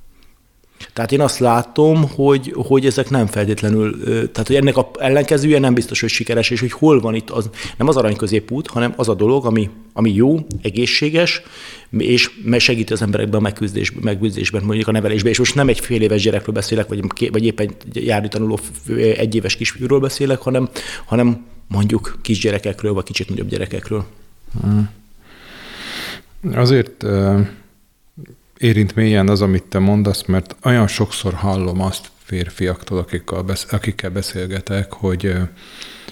Tehát 0.93 1.11
én 1.11 1.21
azt 1.21 1.39
látom, 1.39 2.09
hogy, 2.15 2.53
hogy 2.55 2.85
ezek 2.85 3.09
nem 3.09 3.25
feltétlenül, 3.25 4.03
tehát 4.03 4.47
hogy 4.47 4.55
ennek 4.55 4.77
a 4.77 4.91
ellenkezője 4.99 5.59
nem 5.59 5.73
biztos, 5.73 5.99
hogy 5.99 6.09
sikeres, 6.09 6.49
és 6.49 6.59
hogy 6.59 6.71
hol 6.71 6.99
van 6.99 7.15
itt 7.15 7.29
az, 7.29 7.49
nem 7.77 7.87
az 7.87 7.97
arany 7.97 8.15
középút, 8.15 8.67
hanem 8.67 8.93
az 8.95 9.09
a 9.09 9.13
dolog, 9.13 9.45
ami, 9.45 9.69
ami 9.93 10.13
jó, 10.13 10.45
egészséges, 10.61 11.41
és 11.97 12.29
segíti 12.57 12.93
az 12.93 13.01
emberekben 13.01 13.39
a 13.39 13.43
megküzdés, 13.43 13.91
megküzdésben, 14.01 14.63
mondjuk 14.63 14.87
a 14.87 14.91
nevelésben. 14.91 15.31
És 15.31 15.37
most 15.37 15.55
nem 15.55 15.67
egy 15.67 15.79
fél 15.79 16.01
éves 16.01 16.21
gyerekről 16.21 16.55
beszélek, 16.55 16.87
vagy, 16.87 17.29
vagy 17.31 17.45
éppen 17.45 17.71
járni 17.93 18.27
tanuló 18.27 18.59
egyéves 19.17 19.55
kisfiúról 19.55 19.99
beszélek, 19.99 20.41
hanem, 20.41 20.69
hanem 21.05 21.45
mondjuk 21.67 22.17
kisgyerekekről, 22.21 22.93
vagy 22.93 23.03
kicsit 23.03 23.29
nagyobb 23.29 23.49
gyerekekről. 23.49 24.05
Hmm. 24.61 24.89
Azért 26.53 27.05
érint 28.63 28.95
mélyen 28.95 29.29
az, 29.29 29.41
amit 29.41 29.63
te 29.63 29.79
mondasz, 29.79 30.25
mert 30.25 30.55
olyan 30.63 30.87
sokszor 30.87 31.33
hallom 31.33 31.81
azt 31.81 32.11
férfiaktól, 32.23 32.97
akikkel, 32.97 33.41
besz- 33.41 33.73
akikkel 33.73 34.09
beszélgetek, 34.09 34.93
hogy 34.93 35.35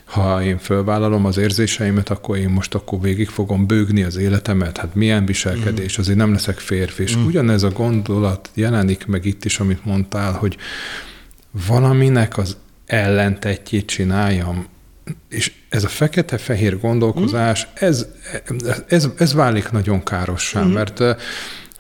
ha 0.06 0.44
én 0.44 0.58
fölvállalom 0.58 1.26
az 1.26 1.38
érzéseimet, 1.38 2.10
akkor 2.10 2.38
én 2.38 2.50
most 2.50 2.76
akkor 2.76 3.02
végig 3.02 3.30
fogom 3.30 3.68
bőgni 3.68 4.04
az 4.04 4.18
életemet, 4.18 4.78
hát 4.78 4.96
milyen 4.96 5.26
viselkedés, 5.26 5.98
azért 5.98 6.18
nem 6.18 6.32
leszek 6.32 6.60
férfi. 6.60 7.04
És 7.04 7.18
mm. 7.18 7.26
ugyanez 7.26 7.64
a 7.64 7.70
gondolat 7.70 8.50
jelenik 8.54 9.06
meg 9.06 9.26
itt 9.26 9.46
is, 9.46 9.60
amit 9.60 9.86
mondtál, 9.86 10.32
hogy 10.32 10.58
valaminek 11.68 12.38
az 12.38 12.58
ellentetjét 12.86 13.86
csináljam, 13.86 14.68
és 15.30 15.52
ez 15.70 15.84
a 15.84 15.88
fekete-fehér 15.88 16.80
gondolkozás, 16.80 17.66
mm. 17.66 17.88
ez, 17.88 18.08
ez, 18.88 19.08
ez 19.18 19.34
válik 19.34 19.72
nagyon 19.72 20.04
károssá, 20.04 20.64
mm. 20.64 20.72
mert 20.72 21.04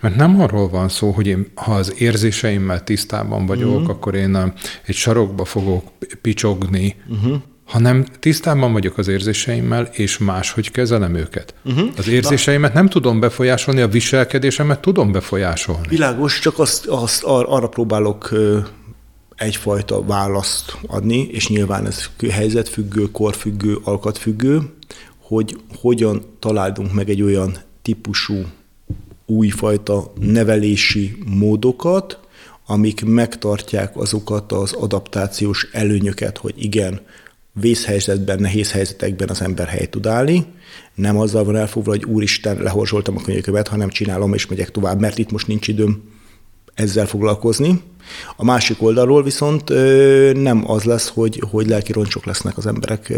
mert 0.02 0.16
nem 0.16 0.42
arról 0.42 0.70
van 0.70 0.90
szó, 0.90 1.12
hogy 1.12 1.28
én, 1.28 1.48
ha 1.56 1.76
az 1.76 1.94
érzéseimmel 1.98 2.84
tisztában 2.84 3.46
vagyok, 3.46 3.74
uh-huh. 3.74 3.90
akkor 3.90 4.16
én 4.16 4.54
egy 4.86 4.96
sarokba 4.96 5.46
fogok 5.46 5.84
picsogni, 6.22 6.96
uh-huh 7.10 7.42
hanem 7.72 8.06
tisztában 8.20 8.74
vagyok 8.74 8.98
az 8.98 9.08
érzéseimmel, 9.08 9.90
és 9.92 10.18
máshogy 10.18 10.72
kezelem 10.72 11.16
őket. 11.16 11.54
Uh-huh. 11.64 11.90
Az 11.98 12.08
érzéseimet 12.08 12.74
nem 12.74 12.88
tudom 12.88 13.20
befolyásolni, 13.20 13.82
a 13.82 13.88
viselkedésemet 13.88 14.80
tudom 14.80 15.12
befolyásolni. 15.12 15.88
Világos, 15.88 16.40
csak 16.40 16.60
azt, 16.60 16.86
azt 16.86 17.24
ar- 17.24 17.48
arra 17.50 17.68
próbálok 17.68 18.30
egyfajta 19.36 20.04
választ 20.04 20.78
adni, 20.88 21.28
és 21.32 21.48
nyilván 21.48 21.86
ez 21.86 22.10
helyzetfüggő, 22.32 23.12
korfüggő, 23.12 23.78
alkatfüggő, 23.84 24.62
hogy 25.22 25.58
hogyan 25.80 26.22
találunk 26.40 26.94
meg 26.94 27.10
egy 27.10 27.22
olyan 27.22 27.58
típusú 27.82 28.46
újfajta 29.32 30.14
nevelési 30.20 31.18
módokat, 31.26 32.20
amik 32.66 33.06
megtartják 33.06 33.98
azokat 33.98 34.52
az 34.52 34.74
adaptációs 34.74 35.68
előnyöket, 35.72 36.38
hogy 36.38 36.54
igen, 36.58 37.02
vészhelyzetben, 37.54 38.40
nehéz 38.40 38.72
helyzetekben 38.72 39.30
az 39.30 39.42
ember 39.42 39.68
helyt 39.68 39.90
tud 39.90 40.08
állni, 40.08 40.46
nem 40.96 41.18
azzal 41.18 41.44
van 41.44 41.56
elfogva, 41.56 41.90
hogy 41.90 42.06
úristen, 42.06 42.62
lehorzsoltam 42.62 43.18
a 43.18 43.22
könyökövet, 43.22 43.68
hanem 43.68 43.90
csinálom 43.90 44.34
és 44.34 44.46
megyek 44.46 44.72
tovább, 44.72 45.00
mert 45.00 45.18
itt 45.18 45.32
most 45.32 45.48
nincs 45.48 45.68
időm 45.68 46.04
ezzel 46.82 47.06
foglalkozni. 47.06 47.82
A 48.36 48.44
másik 48.44 48.82
oldalról 48.82 49.24
viszont 49.24 49.70
nem 50.34 50.72
az 50.72 50.84
lesz, 50.84 51.12
hogy, 51.14 51.44
hogy 51.52 51.68
lelki 51.68 51.92
roncsok 51.92 52.26
lesznek 52.26 52.58
az 52.58 52.66
emberek 52.66 53.14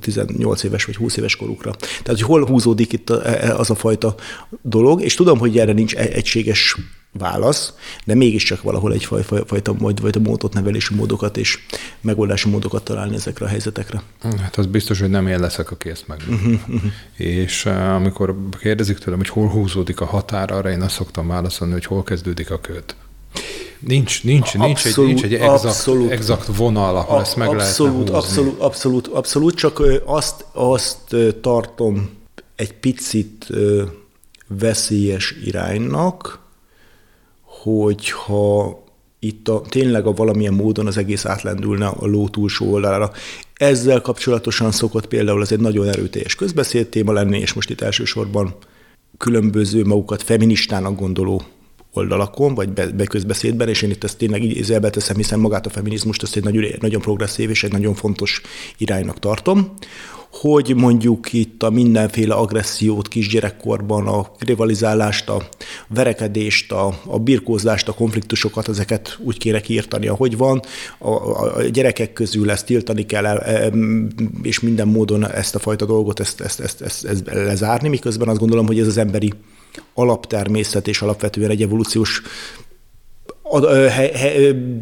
18 0.00 0.62
éves 0.62 0.84
vagy 0.84 0.96
20 0.96 1.16
éves 1.16 1.36
korukra. 1.36 1.70
Tehát, 1.70 2.06
hogy 2.06 2.20
hol 2.20 2.46
húzódik 2.46 2.92
itt 2.92 3.10
az 3.56 3.70
a 3.70 3.74
fajta 3.74 4.14
dolog, 4.62 5.02
és 5.02 5.14
tudom, 5.14 5.38
hogy 5.38 5.58
erre 5.58 5.72
nincs 5.72 5.94
e, 5.94 6.00
egységes 6.00 6.76
válasz, 7.18 7.72
de 8.04 8.14
mégiscsak 8.14 8.62
valahol 8.62 8.92
egy 8.92 9.04
fajta, 9.46 9.74
majd, 9.78 10.00
vagy 10.00 10.16
a 10.16 10.20
módot, 10.20 10.52
nevelési 10.52 10.94
módokat 10.94 11.36
és 11.36 11.58
megoldási 12.00 12.48
módokat 12.48 12.82
találni 12.82 13.14
ezekre 13.14 13.44
a 13.44 13.48
helyzetekre. 13.48 14.02
Hát 14.20 14.56
az 14.56 14.66
biztos, 14.66 15.00
hogy 15.00 15.10
nem 15.10 15.26
én 15.26 15.40
leszek, 15.40 15.70
aki 15.70 15.90
ezt 15.90 16.06
meg. 16.06 16.20
Uh-huh, 16.28 16.52
uh-huh. 16.52 16.92
És 17.16 17.64
uh, 17.64 17.94
amikor 17.94 18.36
kérdezik 18.60 18.98
tőlem, 18.98 19.18
hogy 19.18 19.28
hol 19.28 19.48
húzódik 19.48 20.00
a 20.00 20.04
határ, 20.04 20.50
arra 20.50 20.70
én 20.70 20.82
azt 20.82 20.94
szoktam 20.94 21.26
válaszolni, 21.28 21.72
hogy 21.72 21.84
hol 21.84 22.02
kezdődik 22.02 22.50
a 22.50 22.60
köt. 22.60 22.96
Nincs, 23.78 24.24
nincs, 24.24 24.54
nincs, 24.54 24.84
abszolút, 24.84 25.10
egy, 25.10 25.14
nincs 25.14 25.24
egy 25.24 25.34
exakt, 25.34 25.64
abszolút, 25.64 26.10
exakt 26.10 26.56
vonal, 26.56 26.96
ahol 26.96 27.18
a, 27.18 27.20
ezt 27.20 27.36
meg 27.36 27.48
abszolút, 27.48 28.08
lehetne 28.08 28.18
húzni. 28.18 28.38
Abszolút, 28.38 28.60
abszolút, 28.60 29.06
abszolút, 29.06 29.54
csak 29.54 29.82
azt, 30.04 30.44
azt 30.52 31.16
tartom 31.40 32.10
egy 32.56 32.72
picit 32.72 33.46
veszélyes 34.46 35.34
iránynak, 35.44 36.43
hogyha 37.64 38.82
itt 39.18 39.48
a, 39.48 39.62
tényleg 39.68 40.06
a 40.06 40.12
valamilyen 40.12 40.54
módon 40.54 40.86
az 40.86 40.96
egész 40.96 41.24
átlendülne 41.24 41.86
a 41.86 42.06
ló 42.06 42.28
túlsó 42.28 42.72
oldalára. 42.72 43.10
Ezzel 43.54 44.00
kapcsolatosan 44.00 44.70
szokott 44.70 45.06
például 45.06 45.42
ez 45.42 45.52
egy 45.52 45.60
nagyon 45.60 45.88
erőteljes 45.88 46.34
közbeszéd 46.34 46.88
téma 46.88 47.12
lenni, 47.12 47.38
és 47.38 47.52
most 47.52 47.70
itt 47.70 47.80
elsősorban 47.80 48.54
különböző 49.18 49.84
magukat 49.84 50.22
feministának 50.22 50.98
gondoló 50.98 51.42
oldalakon, 51.92 52.54
vagy 52.54 52.68
be, 52.68 52.86
be 52.86 53.64
és 53.64 53.82
én 53.82 53.90
itt 53.90 54.04
ezt 54.04 54.18
tényleg 54.18 54.42
idézőjelbe 54.42 54.90
teszem, 54.90 55.16
hiszen 55.16 55.38
magát 55.38 55.66
a 55.66 55.70
feminizmust 55.70 56.22
ezt 56.22 56.36
egy 56.36 56.44
nagyon, 56.44 56.64
nagyon 56.80 57.00
progresszív 57.00 57.50
és 57.50 57.64
egy 57.64 57.72
nagyon 57.72 57.94
fontos 57.94 58.40
iránynak 58.76 59.18
tartom, 59.18 59.74
hogy 60.40 60.74
mondjuk 60.76 61.32
itt 61.32 61.62
a 61.62 61.70
mindenféle 61.70 62.34
agressziót 62.34 63.08
kisgyerekkorban, 63.08 64.06
a 64.06 64.30
rivalizálást, 64.38 65.28
a 65.28 65.48
verekedést, 65.88 66.72
a, 66.72 66.98
a 67.06 67.18
birkózást, 67.18 67.88
a 67.88 67.92
konfliktusokat, 67.92 68.68
ezeket 68.68 69.18
úgy 69.20 69.38
kéne 69.38 69.60
kiírtani, 69.60 70.06
ahogy 70.06 70.36
van. 70.36 70.62
A, 70.98 71.08
a 71.08 71.62
gyerekek 71.62 72.12
közül 72.12 72.50
ezt 72.50 72.66
tiltani 72.66 73.06
kell, 73.06 73.42
és 74.42 74.60
minden 74.60 74.88
módon 74.88 75.30
ezt 75.30 75.54
a 75.54 75.58
fajta 75.58 75.84
dolgot 75.84 76.20
ezt, 76.20 76.40
ezt, 76.40 76.60
ezt, 76.60 76.82
ezt, 76.82 77.04
ezt 77.04 77.24
lezárni, 77.32 77.88
miközben 77.88 78.28
azt 78.28 78.38
gondolom, 78.38 78.66
hogy 78.66 78.78
ez 78.78 78.86
az 78.86 78.98
emberi 78.98 79.32
alaptermészet 79.94 80.88
és 80.88 81.02
alapvetően 81.02 81.50
egy 81.50 81.62
evolúciós 81.62 82.22
a, 83.42 83.66
he, 83.66 84.10
he, 84.18 84.30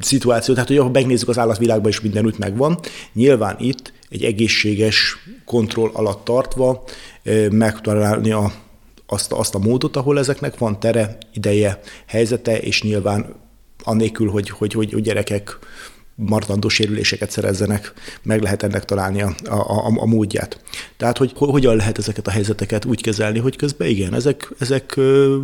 szituáció, 0.01 0.55
tehát 0.55 0.69
hogy 0.69 0.79
ha 0.79 0.91
megnézzük 0.91 1.29
az 1.29 1.39
állatvilágban 1.39 1.91
is 1.91 2.01
mindenütt 2.01 2.39
megvan, 2.39 2.79
nyilván 3.13 3.57
itt 3.59 3.93
egy 4.13 4.25
egészséges 4.25 5.17
kontroll 5.45 5.91
alatt 5.93 6.25
tartva 6.25 6.85
megtalálni 7.51 8.31
a, 8.31 8.53
azt, 9.07 9.33
azt 9.33 9.55
a 9.55 9.59
módot, 9.59 9.97
ahol 9.97 10.19
ezeknek 10.19 10.59
van 10.59 10.81
tere, 10.81 11.19
ideje, 11.35 11.81
helyzete, 12.07 12.61
és 12.61 12.83
nyilván 12.83 13.35
anélkül, 13.83 14.31
hogy, 14.31 14.51
hogy, 14.51 14.73
hogy, 14.73 14.93
hogy 14.93 15.03
gyerekek 15.03 15.59
martandó 16.15 16.69
sérüléseket 16.69 17.31
szerezzenek, 17.31 17.93
meg 18.23 18.43
lehet 18.43 18.63
ennek 18.63 18.85
találni 18.85 19.23
a, 19.23 19.35
a, 19.45 19.55
a, 19.55 19.93
a 19.97 20.07
módját. 20.07 20.61
Tehát, 20.97 21.19
hogy 21.19 21.33
hogyan 21.35 21.77
lehet 21.77 21.99
ezeket 21.99 22.27
a 22.27 22.31
helyzeteket 22.31 22.85
úgy 22.85 23.03
kezelni, 23.03 23.39
hogy 23.39 23.57
közben 23.57 23.89
igen, 23.89 24.15
ezek, 24.15 24.51
ezek 24.59 24.95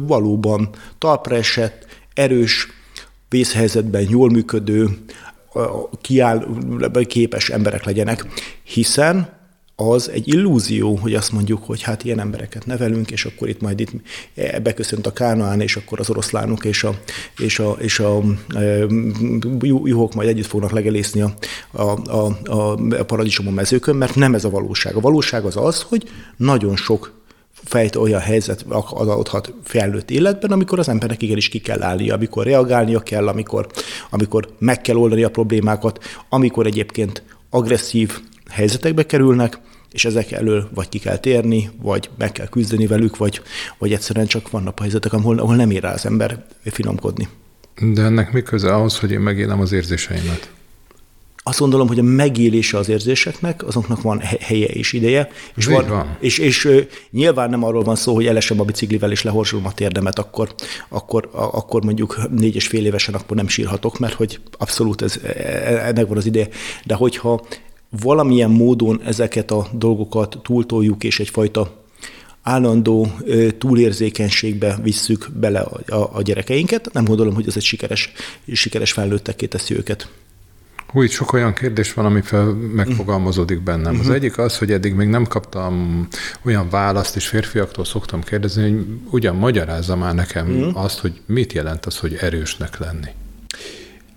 valóban 0.06 0.68
talpra 0.98 1.36
esett, 1.36 1.86
erős, 2.14 2.68
vészhelyzetben 3.28 4.06
jól 4.08 4.30
működő, 4.30 4.98
kiáll, 6.00 6.46
képes 7.06 7.50
emberek 7.50 7.84
legyenek, 7.84 8.26
hiszen 8.62 9.36
az 9.80 10.10
egy 10.10 10.28
illúzió, 10.28 10.94
hogy 10.94 11.14
azt 11.14 11.32
mondjuk, 11.32 11.64
hogy 11.64 11.82
hát 11.82 12.04
ilyen 12.04 12.20
embereket 12.20 12.66
nevelünk, 12.66 13.10
és 13.10 13.24
akkor 13.24 13.48
itt 13.48 13.60
majd 13.60 13.80
itt 13.80 13.90
beköszönt 14.62 15.06
a 15.06 15.12
Kánaán, 15.12 15.60
és 15.60 15.76
akkor 15.76 16.00
az 16.00 16.10
oroszlánok 16.10 16.64
és 16.64 16.84
a, 16.84 16.98
és 17.38 17.58
a, 17.58 17.76
és 17.78 17.98
a, 17.98 18.20
e, 18.54 18.86
juhok 19.60 20.14
majd 20.14 20.28
együtt 20.28 20.46
fognak 20.46 20.70
legelészni 20.70 21.20
a, 21.20 21.34
a, 21.70 21.82
a, 22.10 22.32
a 22.98 23.04
paradicsomon 23.04 23.52
mezőkön, 23.52 23.96
mert 23.96 24.14
nem 24.14 24.34
ez 24.34 24.44
a 24.44 24.50
valóság. 24.50 24.94
A 24.94 25.00
valóság 25.00 25.44
az 25.44 25.56
az, 25.56 25.82
hogy 25.82 26.08
nagyon 26.36 26.76
sok 26.76 27.17
fejt 27.64 27.96
olyan 27.96 28.20
helyzet 28.20 28.64
adódhat 28.90 29.54
felnőtt 29.64 30.10
életben, 30.10 30.50
amikor 30.50 30.78
az 30.78 30.88
embernek 30.88 31.22
igenis 31.22 31.48
ki 31.48 31.58
kell 31.58 31.82
állnia, 31.82 32.14
amikor 32.14 32.44
reagálnia 32.44 33.00
kell, 33.00 33.28
amikor, 33.28 33.66
amikor 34.10 34.48
meg 34.58 34.80
kell 34.80 34.96
oldani 34.96 35.22
a 35.22 35.30
problémákat, 35.30 36.04
amikor 36.28 36.66
egyébként 36.66 37.22
agresszív 37.50 38.20
helyzetekbe 38.50 39.06
kerülnek, 39.06 39.58
és 39.92 40.04
ezek 40.04 40.32
elől 40.32 40.68
vagy 40.74 40.88
ki 40.88 40.98
kell 40.98 41.16
térni, 41.16 41.70
vagy 41.82 42.10
meg 42.18 42.32
kell 42.32 42.48
küzdeni 42.48 42.86
velük, 42.86 43.16
vagy, 43.16 43.42
vagy 43.78 43.92
egyszerűen 43.92 44.26
csak 44.26 44.50
vannak 44.50 44.80
helyzetek, 44.80 45.12
ahol, 45.12 45.38
ahol 45.38 45.56
nem 45.56 45.70
ér 45.70 45.82
rá 45.82 45.92
az 45.92 46.06
ember 46.06 46.44
finomkodni. 46.64 47.28
De 47.92 48.02
ennek 48.02 48.32
mi 48.32 48.42
köze 48.42 48.74
ahhoz, 48.74 48.98
hogy 48.98 49.10
én 49.10 49.20
megélem 49.20 49.60
az 49.60 49.72
érzéseimet? 49.72 50.50
Azt 51.48 51.58
gondolom, 51.58 51.88
hogy 51.88 51.98
a 51.98 52.02
megélése 52.02 52.78
az 52.78 52.88
érzéseknek, 52.88 53.66
azoknak 53.66 54.02
van 54.02 54.20
helye 54.40 54.66
és 54.66 54.92
ideje. 54.92 55.28
És, 55.56 55.66
van, 55.66 55.88
van. 55.88 56.16
és, 56.20 56.38
és 56.38 56.68
nyilván 57.10 57.50
nem 57.50 57.64
arról 57.64 57.82
van 57.82 57.96
szó, 57.96 58.14
hogy 58.14 58.26
elesem 58.26 58.60
a 58.60 58.64
biciklivel 58.64 59.10
és 59.10 59.22
lehorzsolom 59.22 59.66
a 59.66 59.72
térdemet, 59.72 60.18
akkor, 60.18 60.54
akkor, 60.88 61.28
akkor 61.32 61.84
mondjuk 61.84 62.20
négy 62.30 62.54
és 62.54 62.66
fél 62.66 62.86
évesen 62.86 63.14
akkor 63.14 63.36
nem 63.36 63.48
sírhatok, 63.48 63.98
mert 63.98 64.14
hogy 64.14 64.40
abszolút 64.58 65.02
ez, 65.02 65.20
e, 65.24 65.28
e, 65.28 65.86
ennek 65.86 66.06
van 66.06 66.16
az 66.16 66.26
ideje. 66.26 66.48
De 66.84 66.94
hogyha 66.94 67.46
valamilyen 68.02 68.50
módon 68.50 69.00
ezeket 69.04 69.50
a 69.50 69.66
dolgokat 69.72 70.38
túltoljuk, 70.42 71.04
és 71.04 71.20
egyfajta 71.20 71.86
állandó 72.42 73.08
túlérzékenységbe 73.58 74.78
visszük 74.82 75.30
bele 75.40 75.60
a, 75.60 75.94
a, 75.94 76.10
a 76.12 76.22
gyerekeinket, 76.22 76.92
nem 76.92 77.04
gondolom, 77.04 77.34
hogy 77.34 77.46
ez 77.46 77.56
egy 77.56 77.62
sikeres, 77.62 78.12
sikeres 78.52 78.92
felnőttekké 78.92 79.46
teszi 79.46 79.76
őket. 79.76 80.08
Itt 80.94 81.10
sok 81.10 81.32
olyan 81.32 81.52
kérdés 81.52 81.94
van, 81.94 82.04
ami 82.04 82.20
fel 82.20 82.44
megfogalmazódik 82.74 83.62
bennem. 83.62 83.84
Uh-huh. 83.84 84.00
Az 84.00 84.06
mhm. 84.06 84.14
egyik 84.14 84.38
az, 84.38 84.58
hogy 84.58 84.72
eddig 84.72 84.94
még 84.94 85.08
nem 85.08 85.26
kaptam 85.26 86.06
olyan 86.44 86.68
választ, 86.70 87.16
és 87.16 87.26
férfiaktól 87.26 87.84
szoktam 87.84 88.22
kérdezni, 88.22 88.62
hogy 88.62 88.86
ugyan 89.10 89.36
magyarázza 89.36 89.96
már 89.96 90.14
nekem 90.14 90.48
uh-huh. 90.48 90.84
azt, 90.84 90.98
hogy 90.98 91.20
mit 91.26 91.52
jelent 91.52 91.86
az, 91.86 91.98
hogy 91.98 92.14
erősnek 92.20 92.78
lenni. 92.78 93.10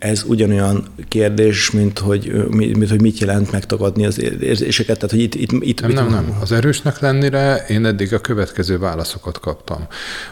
Ez 0.01 0.24
ugyanolyan 0.27 0.88
kérdés, 1.08 1.72
mint 1.72 2.00
hogy, 2.00 2.48
mint, 2.50 2.89
hogy 2.89 3.01
mit 3.01 3.20
jelent 3.20 3.51
megtagadni 3.51 4.05
az 4.05 4.22
érzéseket. 4.22 4.96
Tehát, 4.96 5.12
hogy 5.12 5.22
itt, 5.22 5.36
itt, 5.36 5.51
itt, 5.51 5.81
nem, 5.81 5.89
itt 5.89 5.96
nem, 5.96 6.10
nem. 6.10 6.38
Az 6.41 6.51
erősnek 6.51 7.00
lennire 7.00 7.65
én 7.67 7.86
eddig 7.86 8.13
a 8.13 8.20
következő 8.20 8.77
válaszokat 8.77 9.39
kaptam. 9.39 9.88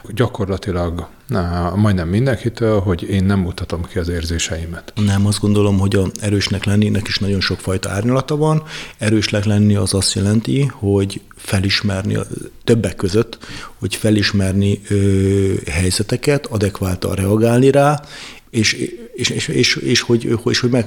Gyakorlatilag 0.07 1.07
na, 1.27 1.73
majdnem 1.75 2.07
mindenkitől, 2.07 2.79
hogy 2.79 3.09
én 3.09 3.23
nem 3.23 3.39
mutatom 3.39 3.85
ki 3.85 3.99
az 3.99 4.09
érzéseimet. 4.09 4.93
Nem, 5.05 5.25
azt 5.25 5.39
gondolom, 5.39 5.79
hogy 5.79 5.95
a 5.95 6.07
erősnek 6.19 6.63
lennének 6.63 7.07
is 7.07 7.19
nagyon 7.19 7.41
sok 7.41 7.59
fajta 7.59 7.89
árnyalata 7.89 8.35
van. 8.35 8.63
Erősnek 8.97 9.45
lenni 9.45 9.75
az 9.75 9.93
azt 9.93 10.13
jelenti, 10.13 10.71
hogy 10.73 11.21
felismerni 11.35 12.17
többek 12.63 12.95
között, 12.95 13.37
hogy 13.79 13.95
felismerni 13.95 14.81
ö, 14.89 15.53
helyzeteket, 15.71 16.45
adekváltan 16.45 17.15
reagálni 17.15 17.71
rá, 17.71 18.01
és, 18.49 18.73
és, 19.15 19.29
és, 19.29 19.47
és, 19.47 19.75
és, 19.75 20.01
hogy, 20.01 20.37
és 20.45 20.59
hogy, 20.59 20.69
meg, 20.69 20.85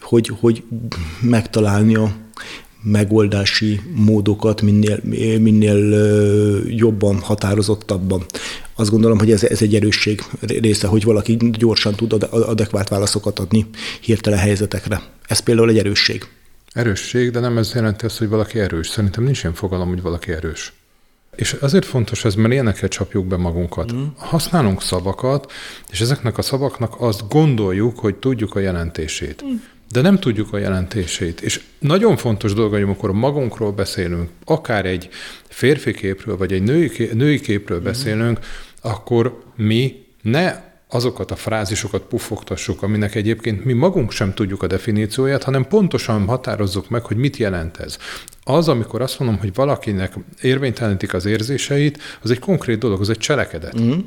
hogy, 0.00 0.30
hogy 0.40 0.62
megtalálni 1.20 1.94
a 1.94 2.14
megoldási 2.82 3.80
módokat 3.94 4.62
minél, 4.62 5.00
minél 5.38 5.78
jobban, 6.68 7.18
határozottabban. 7.18 8.24
Azt 8.74 8.90
gondolom, 8.90 9.18
hogy 9.18 9.30
ez, 9.30 9.44
ez 9.44 9.62
egy 9.62 9.74
erősség 9.74 10.22
része, 10.40 10.86
hogy 10.86 11.04
valaki 11.04 11.36
gyorsan 11.52 11.94
tud 11.94 12.12
adekvát 12.30 12.88
válaszokat 12.88 13.38
adni 13.38 13.66
hirtelen 14.00 14.38
helyzetekre. 14.38 15.02
Ez 15.26 15.38
például 15.38 15.70
egy 15.70 15.78
erősség. 15.78 16.26
Erősség, 16.72 17.30
de 17.30 17.40
nem 17.40 17.58
ez 17.58 17.72
jelenti 17.74 18.04
azt, 18.04 18.18
hogy 18.18 18.28
valaki 18.28 18.58
erős. 18.58 18.88
Szerintem 18.88 19.24
nincs 19.24 19.42
ilyen 19.42 19.54
fogalom, 19.54 19.88
hogy 19.88 20.02
valaki 20.02 20.32
erős. 20.32 20.72
És 21.36 21.52
azért 21.52 21.84
fontos 21.84 22.24
ez, 22.24 22.34
mert 22.34 22.52
ilyenekre 22.52 22.88
csapjuk 22.88 23.26
be 23.26 23.36
magunkat. 23.36 23.92
Mm. 23.92 24.04
Használunk 24.16 24.82
szavakat, 24.82 25.52
és 25.90 26.00
ezeknek 26.00 26.38
a 26.38 26.42
szavaknak 26.42 26.94
azt 27.00 27.28
gondoljuk, 27.28 27.98
hogy 27.98 28.14
tudjuk 28.14 28.54
a 28.54 28.58
jelentését. 28.58 29.44
Mm. 29.44 29.54
De 29.90 30.00
nem 30.00 30.18
tudjuk 30.18 30.52
a 30.52 30.58
jelentését. 30.58 31.40
És 31.40 31.60
nagyon 31.78 32.16
fontos 32.16 32.54
dolog, 32.54 32.72
hogy 32.72 32.82
amikor 32.82 33.12
magunkról 33.12 33.72
beszélünk, 33.72 34.28
akár 34.44 34.86
egy 34.86 35.08
férfi 35.48 35.92
képről, 35.92 36.36
vagy 36.36 36.52
egy 36.52 36.62
női, 36.62 37.10
női 37.12 37.40
képről 37.40 37.80
mm. 37.80 37.84
beszélünk, 37.84 38.38
akkor 38.80 39.42
mi 39.56 40.06
ne 40.22 40.71
azokat 40.94 41.30
a 41.30 41.36
frázisokat 41.36 42.02
puffogtassuk, 42.02 42.82
aminek 42.82 43.14
egyébként 43.14 43.64
mi 43.64 43.72
magunk 43.72 44.12
sem 44.12 44.34
tudjuk 44.34 44.62
a 44.62 44.66
definícióját, 44.66 45.42
hanem 45.42 45.66
pontosan 45.68 46.26
határozzuk 46.26 46.88
meg, 46.88 47.04
hogy 47.04 47.16
mit 47.16 47.36
jelent 47.36 47.76
ez. 47.76 47.98
Az, 48.44 48.68
amikor 48.68 49.00
azt 49.00 49.18
mondom, 49.18 49.38
hogy 49.38 49.54
valakinek 49.54 50.12
érvénytelenítik 50.40 51.14
az 51.14 51.24
érzéseit, 51.24 51.98
az 52.22 52.30
egy 52.30 52.38
konkrét 52.38 52.78
dolog, 52.78 53.00
az 53.00 53.10
egy 53.10 53.18
cselekedet. 53.18 53.80
Mm. 53.80 53.98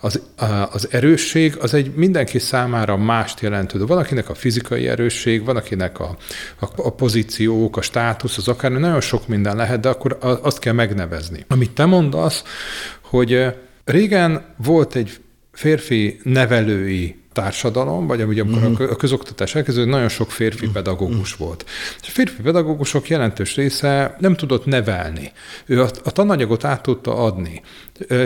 Az, 0.00 0.22
az 0.70 0.88
erősség 0.90 1.56
az 1.60 1.74
egy 1.74 1.94
mindenki 1.94 2.38
számára 2.38 2.96
mást 2.96 3.40
jelentő. 3.40 3.78
De 3.78 3.84
valakinek 3.84 4.28
a 4.28 4.34
fizikai 4.34 4.88
erősség, 4.88 5.44
valakinek 5.44 6.00
a, 6.00 6.16
a, 6.60 6.66
a 6.76 6.90
pozíciók, 6.90 7.76
a 7.76 7.82
státusz, 7.82 8.36
az 8.36 8.48
akár 8.48 8.70
nagyon 8.70 9.00
sok 9.00 9.28
minden 9.28 9.56
lehet, 9.56 9.80
de 9.80 9.88
akkor 9.88 10.18
azt 10.42 10.58
kell 10.58 10.72
megnevezni. 10.72 11.44
Amit 11.48 11.70
te 11.70 11.84
mondasz, 11.84 12.42
hogy 13.00 13.44
régen 13.84 14.44
volt 14.56 14.94
egy 14.94 15.18
férfi 15.56 16.20
nevelői 16.22 17.16
társadalom, 17.32 18.06
vagy 18.06 18.20
amikor 18.20 18.62
uh-huh. 18.62 18.90
a 18.90 18.96
közoktatás 18.96 19.54
elkezdődött, 19.54 19.90
nagyon 19.90 20.08
sok 20.08 20.30
férfi 20.30 20.58
uh-huh. 20.58 20.72
pedagógus 20.72 21.32
uh-huh. 21.32 21.46
volt. 21.46 21.64
És 22.02 22.08
a 22.08 22.10
férfi 22.10 22.42
pedagógusok 22.42 23.08
jelentős 23.08 23.54
része 23.56 24.16
nem 24.18 24.36
tudott 24.36 24.64
nevelni. 24.64 25.32
Ő 25.66 25.82
a, 25.82 25.90
a 26.04 26.10
tananyagot 26.10 26.64
át 26.64 26.82
tudta 26.82 27.14
adni. 27.14 27.62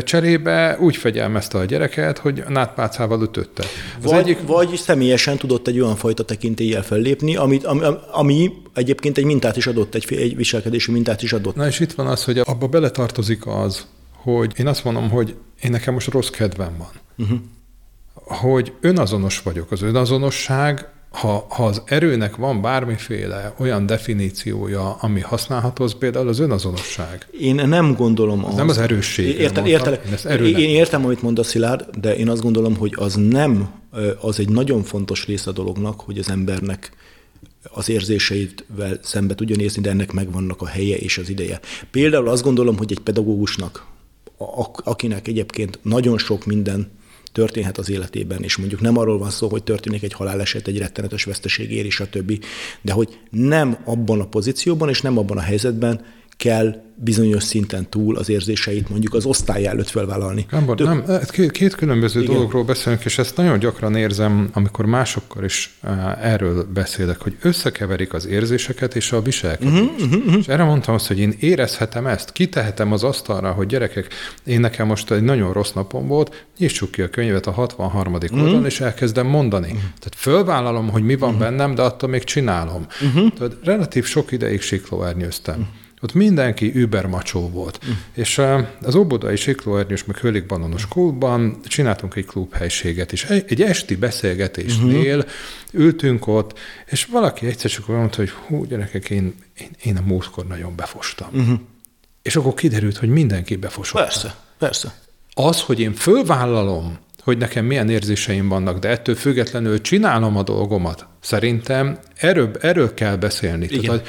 Cserébe 0.03 0.77
úgy 0.81 0.97
fegyelmezte 0.97 1.59
a 1.59 1.65
gyereket, 1.65 2.19
hogy 2.19 2.45
nátpácával 2.49 3.23
ütötte. 3.23 3.65
Az 4.03 4.11
vagy, 4.11 4.21
egyik... 4.21 4.47
vagy 4.47 4.77
személyesen 4.77 5.37
tudott 5.37 5.67
egy 5.67 5.81
olyan 5.81 5.97
fajta 5.97 6.25
tekintéllyel 6.25 6.83
fellépni, 6.83 7.37
amit, 7.37 7.65
ami, 7.65 7.85
ami 8.11 8.53
egyébként 8.75 9.19
egy 9.19 9.25
mintát 9.25 9.57
is 9.57 9.67
adott, 9.67 9.95
egy, 9.95 10.07
egy 10.15 10.37
viselkedési 10.37 10.91
mintát 10.91 11.23
is 11.23 11.33
adott. 11.33 11.55
Na 11.55 11.67
és 11.67 11.81
itt 11.81 11.93
van 11.93 12.07
az, 12.07 12.25
hogy 12.25 12.39
abba 12.39 12.67
beletartozik 12.67 13.47
az, 13.47 13.87
hogy 14.23 14.53
én 14.57 14.67
azt 14.67 14.85
mondom, 14.85 15.11
hogy 15.11 15.35
én 15.63 15.71
nekem 15.71 15.95
most 15.95 16.11
rossz 16.11 16.29
kedvem 16.29 16.77
van. 16.79 16.91
Uh-huh. 17.19 17.39
Hogy 18.15 18.73
önazonos 18.81 19.43
vagyok. 19.43 19.71
Az 19.71 19.83
önazonosság, 19.83 20.89
ha, 21.11 21.47
ha 21.49 21.67
az 21.67 21.83
erőnek 21.85 22.37
van 22.37 22.61
bármiféle 22.61 23.55
olyan 23.59 23.87
definíciója, 23.87 24.95
ami 24.95 25.21
használható, 25.21 25.85
az 25.85 25.95
például 25.99 26.29
az 26.29 26.39
önazonosság. 26.39 27.27
Én 27.41 27.55
nem 27.55 27.95
gondolom 27.95 28.45
az. 28.45 28.55
Nem 28.55 28.69
az 28.69 28.79
erősség. 28.79 29.39
Értem, 29.39 29.67
értem, 29.67 29.95
én, 30.31 30.57
én 30.57 30.69
értem, 30.69 31.05
amit 31.05 31.23
mondasz, 31.23 31.49
Szilárd, 31.49 31.97
de 32.01 32.17
én 32.17 32.29
azt 32.29 32.43
gondolom, 32.43 32.77
hogy 32.77 32.95
az 32.97 33.15
nem, 33.15 33.71
az 34.21 34.39
egy 34.39 34.49
nagyon 34.49 34.83
fontos 34.83 35.27
része 35.27 35.51
a 35.51 35.53
dolognak, 35.53 36.01
hogy 36.01 36.19
az 36.19 36.31
embernek 36.31 36.91
az 37.63 37.89
érzéseivel 37.89 38.99
szembe 39.03 39.35
tudjon 39.35 39.59
nézni, 39.59 39.83
de 39.83 39.91
ennek 39.91 40.13
megvannak 40.13 40.63
a 40.63 40.67
helye 40.67 40.97
és 40.97 41.19
az 41.19 41.29
ideje. 41.29 41.61
Például 41.91 42.29
azt 42.29 42.43
gondolom, 42.43 42.77
hogy 42.77 42.93
egy 42.93 43.01
pedagógusnak, 43.01 43.87
akinek 44.85 45.29
egyébként 45.29 45.79
nagyon 45.83 46.19
sok 46.19 46.47
minden 46.47 46.91
történhet 47.33 47.79
az 47.79 47.91
életében, 47.91 48.43
és 48.43 48.57
mondjuk 48.57 48.81
nem 48.81 48.99
arról 48.99 49.19
van 49.19 49.31
szó, 49.31 49.49
hogy 49.49 49.63
történik 49.63 50.03
egy 50.03 50.13
haláleset, 50.13 50.67
egy 50.67 50.79
rettenetes 50.79 51.25
veszteség 51.25 51.73
ér, 51.73 51.85
és 51.85 52.01
a 52.01 52.09
többi, 52.09 52.41
de 52.83 52.93
hogy 52.93 53.19
nem 53.31 53.79
abban 53.85 54.21
a 54.21 54.27
pozícióban, 54.27 54.89
és 54.89 55.01
nem 55.01 55.19
abban 55.19 55.37
a 55.37 55.41
helyzetben 55.41 56.05
kell 56.41 56.75
bizonyos 57.03 57.43
szinten 57.43 57.89
túl 57.89 58.17
az 58.17 58.29
érzéseit 58.29 58.89
mondjuk 58.89 59.15
az 59.15 59.25
osztály 59.25 59.67
előtt 59.67 59.89
felvállalni. 59.89 60.47
Gábor, 60.51 60.77
Tök... 60.77 60.87
nem, 60.87 61.21
két, 61.31 61.51
két 61.51 61.75
különböző 61.75 62.21
Igen. 62.21 62.35
dologról 62.35 62.65
beszélünk, 62.65 63.05
és 63.05 63.19
ezt 63.19 63.37
nagyon 63.37 63.59
gyakran 63.59 63.97
érzem, 63.97 64.51
amikor 64.53 64.87
másokkal 64.87 65.45
is 65.45 65.79
uh, 65.83 66.27
erről 66.27 66.67
beszélek, 66.75 67.21
hogy 67.21 67.37
összekeverik 67.43 68.13
az 68.13 68.27
érzéseket 68.27 68.97
és 68.97 69.13
a 69.13 69.23
viselkedést. 69.23 69.81
Uh-huh, 69.81 70.15
uh-huh. 70.15 70.37
És 70.39 70.49
erre 70.49 70.65
mondtam 70.65 70.95
azt, 70.95 71.07
hogy 71.07 71.19
én 71.19 71.35
érezhetem 71.39 72.07
ezt, 72.07 72.33
kitehetem 72.33 72.93
az 72.93 73.05
asztalra, 73.05 73.53
hogy 73.53 73.67
gyerekek, 73.67 74.07
én 74.45 74.61
nekem 74.61 74.87
most 74.87 75.11
egy 75.11 75.23
nagyon 75.23 75.53
rossz 75.53 75.73
napom 75.73 76.07
volt, 76.07 76.47
nyissuk 76.59 76.91
ki 76.91 77.03
a 77.03 77.09
könyvet 77.09 77.47
a 77.47 77.51
63. 77.51 78.15
Uh-huh. 78.15 78.39
oldalon, 78.39 78.65
és 78.65 78.81
elkezdem 78.81 79.27
mondani. 79.27 79.67
Uh-huh. 79.67 79.81
Tehát 79.81 80.15
fölvállalom, 80.17 80.89
hogy 80.89 81.03
mi 81.03 81.17
van 81.17 81.35
uh-huh. 81.35 81.45
bennem, 81.45 81.75
de 81.75 81.83
attól 81.83 82.09
még 82.09 82.25
csinálom. 82.25 82.87
Uh-huh. 83.03 83.33
Tehát 83.33 83.57
relatív 83.65 84.05
sok 84.05 84.33
ideig 84.33 84.61
siklóernyőztem. 84.61 85.55
Uh-huh. 85.55 85.69
Ott 86.03 86.13
mindenki 86.13 86.73
übermacsó 86.75 87.49
volt. 87.49 87.81
Mm. 87.87 87.91
És 88.15 88.41
az 88.83 88.95
Óbodai 88.95 89.37
Siklóernyős 89.37 90.05
meg 90.05 90.17
Hőlik-Bananos 90.17 90.89
klubban 90.89 91.61
csináltunk 91.65 92.15
egy 92.15 92.27
klubhelységet, 92.27 93.13
és 93.13 93.25
egy 93.25 93.63
esti 93.63 93.97
beszélgetésnél 93.97 95.19
uh-huh. 95.19 95.33
ültünk 95.73 96.27
ott, 96.27 96.59
és 96.87 97.05
valaki 97.05 97.47
egyszer 97.47 97.71
csak 97.71 97.87
mondta, 97.87 98.17
hogy 98.17 98.31
hú, 98.31 98.65
gyerekek, 98.65 99.11
én, 99.11 99.35
én, 99.59 99.69
én 99.83 99.97
a 99.97 100.03
múltkor 100.05 100.47
nagyon 100.47 100.77
befostam. 100.77 101.29
Uh-huh. 101.33 101.59
És 102.23 102.37
akkor 102.37 102.55
kiderült, 102.55 102.97
hogy 102.97 103.09
mindenki 103.09 103.57
befosott. 103.57 104.03
Persze, 104.03 104.37
persze. 104.59 104.95
Az, 105.35 105.61
hogy 105.61 105.81
én 105.81 105.95
fölvállalom, 105.95 106.99
hogy 107.23 107.39
nekem 107.39 107.65
milyen 107.65 107.89
érzéseim 107.89 108.49
vannak, 108.49 108.79
de 108.79 108.89
ettől 108.89 109.15
függetlenül 109.15 109.81
csinálom 109.81 110.37
a 110.37 110.43
dolgomat. 110.43 111.07
Szerintem 111.21 111.99
erről, 112.17 112.51
erről 112.61 112.95
kell 112.95 113.17
beszélni. 113.17 113.65
Igen. 113.65 113.81
Tehát, 113.81 114.09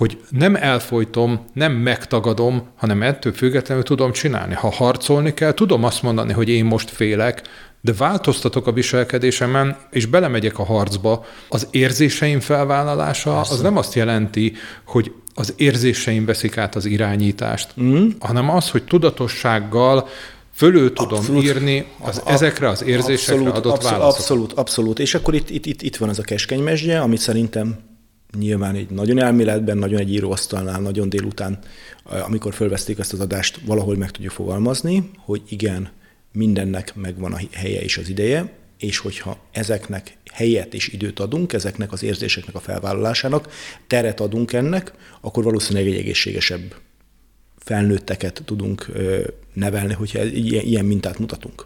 hogy 0.00 0.18
nem 0.30 0.56
elfolytom, 0.56 1.44
nem 1.52 1.72
megtagadom, 1.72 2.68
hanem 2.76 3.02
ettől 3.02 3.32
függetlenül 3.32 3.82
tudom 3.82 4.12
csinálni. 4.12 4.54
Ha 4.54 4.70
harcolni 4.70 5.34
kell, 5.34 5.52
tudom 5.52 5.84
azt 5.84 6.02
mondani, 6.02 6.32
hogy 6.32 6.48
én 6.48 6.64
most 6.64 6.90
félek, 6.90 7.42
de 7.80 7.92
változtatok 7.92 8.66
a 8.66 8.72
viselkedésemen, 8.72 9.76
és 9.90 10.06
belemegyek 10.06 10.58
a 10.58 10.64
harcba. 10.64 11.24
Az 11.48 11.66
érzéseim 11.70 12.40
felvállalása 12.40 13.34
Persze. 13.34 13.52
az 13.52 13.60
nem 13.60 13.76
azt 13.76 13.94
jelenti, 13.94 14.52
hogy 14.84 15.12
az 15.34 15.54
érzéseim 15.56 16.24
veszik 16.24 16.56
át 16.56 16.74
az 16.74 16.84
irányítást, 16.84 17.74
mm. 17.80 18.08
hanem 18.20 18.50
az, 18.50 18.70
hogy 18.70 18.84
tudatossággal 18.84 20.08
fölül 20.54 20.92
tudom 20.92 21.18
abszolút, 21.18 21.42
írni 21.42 21.86
az 21.98 22.22
a, 22.24 22.30
ezekre 22.30 22.68
az 22.68 22.82
érzésekre 22.82 23.34
abszolút, 23.34 23.56
adott 23.56 23.72
abszolút, 23.72 23.98
válaszokat. 23.98 24.20
Abszolút, 24.20 24.52
abszolút. 24.52 24.98
És 24.98 25.14
akkor 25.14 25.34
itt, 25.34 25.50
itt, 25.50 25.66
itt, 25.66 25.82
itt 25.82 25.96
van 25.96 26.08
az 26.08 26.18
a 26.18 26.22
keskeny 26.22 26.62
mesdje, 26.62 27.00
amit 27.00 27.20
szerintem 27.20 27.88
nyilván 28.38 28.74
egy 28.74 28.90
nagyon 28.90 29.18
elméletben, 29.18 29.78
nagyon 29.78 30.00
egy 30.00 30.12
íróasztalnál, 30.12 30.80
nagyon 30.80 31.08
délután, 31.08 31.58
amikor 32.04 32.54
fölveszték 32.54 32.98
ezt 32.98 33.12
az 33.12 33.20
adást, 33.20 33.60
valahol 33.64 33.96
meg 33.96 34.10
tudjuk 34.10 34.32
fogalmazni, 34.32 35.10
hogy 35.18 35.42
igen, 35.48 35.90
mindennek 36.32 36.94
megvan 36.94 37.32
a 37.32 37.40
helye 37.52 37.80
és 37.80 37.98
az 37.98 38.08
ideje, 38.08 38.52
és 38.78 38.98
hogyha 38.98 39.38
ezeknek 39.52 40.16
helyet 40.32 40.74
és 40.74 40.88
időt 40.88 41.20
adunk, 41.20 41.52
ezeknek 41.52 41.92
az 41.92 42.02
érzéseknek 42.02 42.54
a 42.54 42.60
felvállalásának, 42.60 43.48
teret 43.86 44.20
adunk 44.20 44.52
ennek, 44.52 44.92
akkor 45.20 45.44
valószínűleg 45.44 45.88
egy 45.88 45.98
egészségesebb 45.98 46.74
felnőtteket 47.58 48.42
tudunk 48.44 48.90
nevelni, 49.52 49.94
hogyha 49.94 50.24
ilyen 50.24 50.84
mintát 50.84 51.18
mutatunk. 51.18 51.64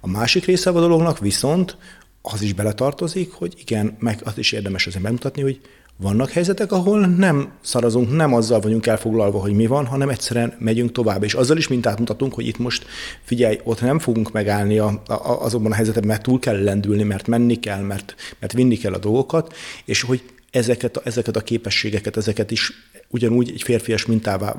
A 0.00 0.08
másik 0.08 0.44
része 0.44 0.70
a 0.70 0.80
dolognak 0.80 1.18
viszont 1.18 1.76
az 2.22 2.42
is 2.42 2.52
beletartozik, 2.52 3.32
hogy 3.32 3.54
igen, 3.58 3.96
meg 3.98 4.20
az 4.24 4.38
is 4.38 4.52
érdemes 4.52 4.86
azért 4.86 5.02
megmutatni, 5.02 5.42
hogy 5.42 5.60
Vannak 6.00 6.30
helyzetek, 6.30 6.72
ahol 6.72 7.06
nem 7.06 7.52
szarazunk, 7.60 8.16
nem 8.16 8.34
azzal 8.34 8.60
vagyunk 8.60 8.86
elfoglalva, 8.86 9.40
hogy 9.40 9.52
mi 9.52 9.66
van, 9.66 9.86
hanem 9.86 10.08
egyszerűen 10.08 10.54
megyünk 10.58 10.92
tovább. 10.92 11.22
És 11.22 11.34
azzal 11.34 11.56
is 11.56 11.68
mintát 11.68 11.98
mutatunk, 11.98 12.34
hogy 12.34 12.46
itt 12.46 12.58
most 12.58 12.86
figyelj, 13.22 13.60
ott 13.64 13.80
nem 13.80 13.98
fogunk 13.98 14.32
megállni 14.32 14.78
a, 14.78 15.02
a, 15.06 15.14
azokban 15.44 15.72
a 15.72 15.74
helyzetekben, 15.74 16.10
mert 16.10 16.22
túl 16.22 16.38
kell 16.38 16.62
lendülni, 16.62 17.02
mert 17.02 17.26
menni 17.26 17.58
kell, 17.58 17.80
mert, 17.80 18.14
mert 18.38 18.52
vinni 18.52 18.76
kell 18.76 18.92
a 18.92 18.98
dolgokat, 18.98 19.54
és 19.84 20.02
hogy 20.02 20.22
ezeket, 20.50 20.96
a, 20.96 21.00
ezeket 21.04 21.36
a 21.36 21.40
képességeket, 21.40 22.16
ezeket 22.16 22.50
is 22.50 22.72
ugyanúgy 23.08 23.50
egy 23.50 23.62
férfias 23.62 24.06
mintává 24.06 24.54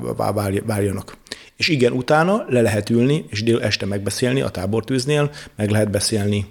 váljanak. 0.66 1.18
És 1.58 1.68
igen, 1.68 1.92
utána 1.92 2.46
le 2.50 2.62
lehet 2.62 2.90
ülni, 2.90 3.26
és 3.30 3.44
dél 3.44 3.62
este 3.62 3.86
megbeszélni 3.86 4.42
a 4.42 4.50
tábortűznél, 4.50 5.32
meg 5.56 5.70
lehet 5.70 5.92
beszélni 5.92 6.46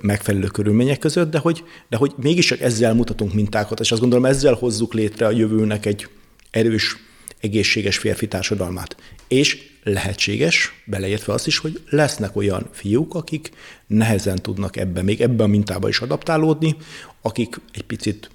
megfelelő 0.00 0.46
körülmények 0.46 0.98
között, 0.98 1.30
de 1.30 1.38
hogy, 1.38 1.64
de 1.88 1.96
hogy 1.96 2.12
mégiscsak 2.16 2.60
ezzel 2.60 2.94
mutatunk 2.94 3.34
mintákat, 3.34 3.80
és 3.80 3.92
azt 3.92 4.00
gondolom 4.00 4.24
ezzel 4.24 4.54
hozzuk 4.54 4.94
létre 4.94 5.26
a 5.26 5.30
jövőnek 5.30 5.86
egy 5.86 6.08
erős, 6.50 6.96
egészséges 7.40 7.98
férfi 7.98 8.28
társadalmát. 8.28 8.96
És 9.28 9.72
lehetséges, 9.82 10.82
beleértve 10.84 11.32
azt 11.32 11.46
is, 11.46 11.58
hogy 11.58 11.80
lesznek 11.90 12.36
olyan 12.36 12.68
fiúk, 12.72 13.14
akik 13.14 13.50
nehezen 13.86 14.42
tudnak 14.42 14.76
ebbe, 14.76 15.02
még 15.02 15.20
ebbe 15.20 15.42
a 15.44 15.46
mintába 15.46 15.88
is 15.88 16.00
adaptálódni, 16.00 16.76
akik 17.22 17.60
egy 17.72 17.82
picit 17.82 18.30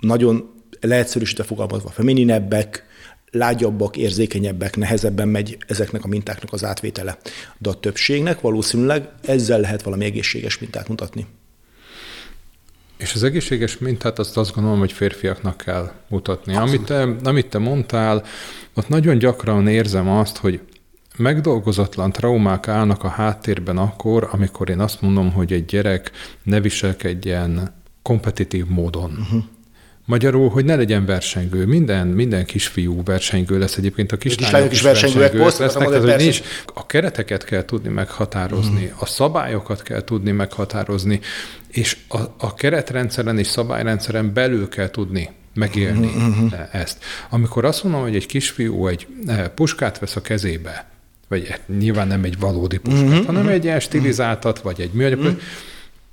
nagyon 0.00 0.50
leegyszerűsítve 0.80 1.44
fogalmazva 1.44 1.88
femininebbek, 1.88 2.84
lágyabbak, 3.30 3.96
érzékenyebbek, 3.96 4.76
nehezebben 4.76 5.28
megy 5.28 5.58
ezeknek 5.66 6.04
a 6.04 6.08
mintáknak 6.08 6.52
az 6.52 6.64
átvétele. 6.64 7.18
De 7.58 7.68
a 7.68 7.80
többségnek 7.80 8.40
valószínűleg 8.40 9.08
ezzel 9.24 9.60
lehet 9.60 9.82
valami 9.82 10.04
egészséges 10.04 10.58
mintát 10.58 10.88
mutatni. 10.88 11.26
És 12.96 13.14
az 13.14 13.22
egészséges 13.22 13.78
mintát 13.78 14.18
azt 14.18 14.36
azt 14.36 14.54
gondolom, 14.54 14.78
hogy 14.78 14.92
férfiaknak 14.92 15.56
kell 15.56 15.92
mutatni. 16.08 16.56
Amit 16.56 16.84
te, 16.84 17.16
amit 17.24 17.46
te 17.46 17.58
mondtál, 17.58 18.24
ott 18.74 18.88
nagyon 18.88 19.18
gyakran 19.18 19.68
érzem 19.68 20.08
azt, 20.08 20.36
hogy 20.36 20.60
megdolgozatlan 21.16 22.12
traumák 22.12 22.68
állnak 22.68 23.04
a 23.04 23.08
háttérben 23.08 23.78
akkor, 23.78 24.28
amikor 24.32 24.70
én 24.70 24.80
azt 24.80 25.00
mondom, 25.00 25.32
hogy 25.32 25.52
egy 25.52 25.64
gyerek 25.64 26.10
ne 26.42 26.60
viselkedjen 26.60 27.74
kompetitív 28.02 28.66
módon. 28.66 29.10
Uh-huh. 29.10 29.44
Magyarul, 30.06 30.48
hogy 30.48 30.64
ne 30.64 30.76
legyen 30.76 31.04
versengő. 31.04 31.64
Minden, 31.64 32.06
minden 32.06 32.44
kisfiú 32.44 33.02
versengő 33.04 33.58
lesz 33.58 33.76
egyébként, 33.76 34.12
a 34.12 34.16
kislányok 34.16 34.72
is 34.72 34.82
versengőek, 34.82 35.32
versengőek 35.32 35.58
lesznek, 35.58 35.88
tehát, 35.88 36.02
hogy 36.02 36.16
nincs. 36.16 36.42
A 36.74 36.86
kereteket 36.86 37.44
kell 37.44 37.64
tudni 37.64 37.88
meghatározni, 37.88 38.84
mm. 38.84 38.98
a 38.98 39.06
szabályokat 39.06 39.82
kell 39.82 40.04
tudni 40.04 40.30
meghatározni, 40.30 41.20
és 41.68 41.96
a, 42.08 42.18
a 42.38 42.54
keretrendszeren 42.54 43.38
és 43.38 43.46
szabályrendszeren 43.46 44.32
belül 44.32 44.68
kell 44.68 44.90
tudni 44.90 45.30
megélni 45.54 46.12
mm-hmm. 46.18 46.46
ezt. 46.72 47.04
Amikor 47.30 47.64
azt 47.64 47.82
mondom, 47.82 48.02
hogy 48.02 48.14
egy 48.14 48.26
kisfiú 48.26 48.86
egy 48.86 49.06
eh, 49.26 49.48
puskát 49.54 49.98
vesz 49.98 50.16
a 50.16 50.20
kezébe, 50.20 50.86
vagy 51.28 51.54
nyilván 51.78 52.06
nem 52.06 52.24
egy 52.24 52.38
valódi 52.38 52.78
puskát, 52.78 53.08
mm-hmm. 53.08 53.24
hanem 53.24 53.48
egy 53.48 53.64
ilyen 53.64 53.80
stilizáltat, 53.80 54.60
vagy 54.60 54.80
egy 54.80 54.92
műanyag, 54.92 55.18
mm-hmm. 55.18 55.36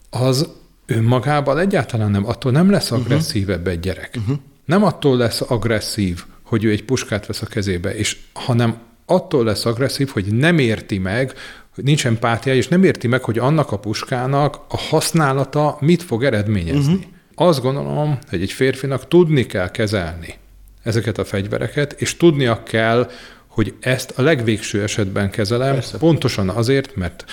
az 0.10 0.50
önmagában 0.86 1.58
egyáltalán 1.58 2.12
nem, 2.12 2.28
attól 2.28 2.52
nem 2.52 2.70
lesz 2.70 2.90
mhm. 2.90 3.00
agresszívebb 3.00 3.68
egy 3.68 3.80
gyerek. 3.80 4.16
Uh-huh. 4.18 4.38
Nem 4.66 4.84
attól 4.84 5.18
lesz 5.18 5.42
agresszív, 5.42 6.24
hogy 6.44 6.64
ő 6.64 6.70
egy 6.72 6.84
puskát 6.84 7.26
vesz 7.26 7.42
a 7.42 7.46
kezébe, 7.46 7.96
és 7.96 8.18
hanem 8.34 8.78
attól 9.06 9.44
lesz 9.44 9.66
agresszív, 9.66 10.10
hogy 10.10 10.26
nem 10.26 10.58
érti 10.58 10.98
meg, 10.98 11.34
hogy 11.76 11.84
nincs 11.84 12.06
empátia, 12.06 12.56
és 12.56 12.68
nem 12.68 12.84
érti 12.84 13.08
meg, 13.08 13.24
hogy 13.24 13.40
annak 13.40 13.72
a 13.72 13.80
puskának 13.80 14.60
a 14.68 14.78
használata 14.78 15.78
mit 15.80 16.04
fog 16.04 16.24
eredményezni. 16.24 16.94
Uh-huh. 16.94 17.12
Azt 17.36 17.62
gondolom, 17.62 18.18
hogy 18.30 18.42
egy 18.42 18.52
férfinak 18.52 19.08
tudni 19.08 19.46
kell 19.46 19.72
kezelni 19.72 20.34
ezeket 20.84 21.18
a 21.18 21.26
fegyvereket, 21.26 22.02
és 22.02 22.18
tudnia 22.18 22.64
kell, 22.64 23.10
hogy 23.48 23.74
ezt 23.80 24.12
a 24.16 24.22
legvégső 24.22 24.82
esetben 24.82 25.30
kezelem, 25.30 25.74
Persze. 25.74 25.98
pontosan 25.98 26.50
azért, 26.50 26.96
mert 26.96 27.26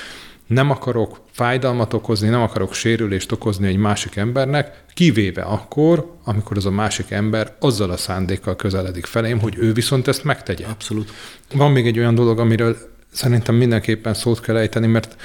nem 0.50 0.70
akarok 0.70 1.20
fájdalmat 1.30 1.92
okozni, 1.92 2.28
nem 2.28 2.42
akarok 2.42 2.74
sérülést 2.74 3.32
okozni 3.32 3.66
egy 3.66 3.76
másik 3.76 4.16
embernek, 4.16 4.84
kivéve 4.94 5.42
akkor, 5.42 6.14
amikor 6.24 6.56
az 6.56 6.66
a 6.66 6.70
másik 6.70 7.10
ember 7.10 7.56
azzal 7.60 7.90
a 7.90 7.96
szándékkal 7.96 8.56
közeledik 8.56 9.06
felém, 9.06 9.40
hogy 9.40 9.56
ő 9.58 9.72
viszont 9.72 10.08
ezt 10.08 10.24
megtegye. 10.24 10.66
Abszolút. 10.66 11.12
Van 11.52 11.70
még 11.70 11.86
egy 11.86 11.98
olyan 11.98 12.14
dolog, 12.14 12.38
amiről 12.38 12.76
szerintem 13.12 13.54
mindenképpen 13.54 14.14
szót 14.14 14.40
kell 14.40 14.56
ejteni, 14.56 14.86
mert 14.86 15.16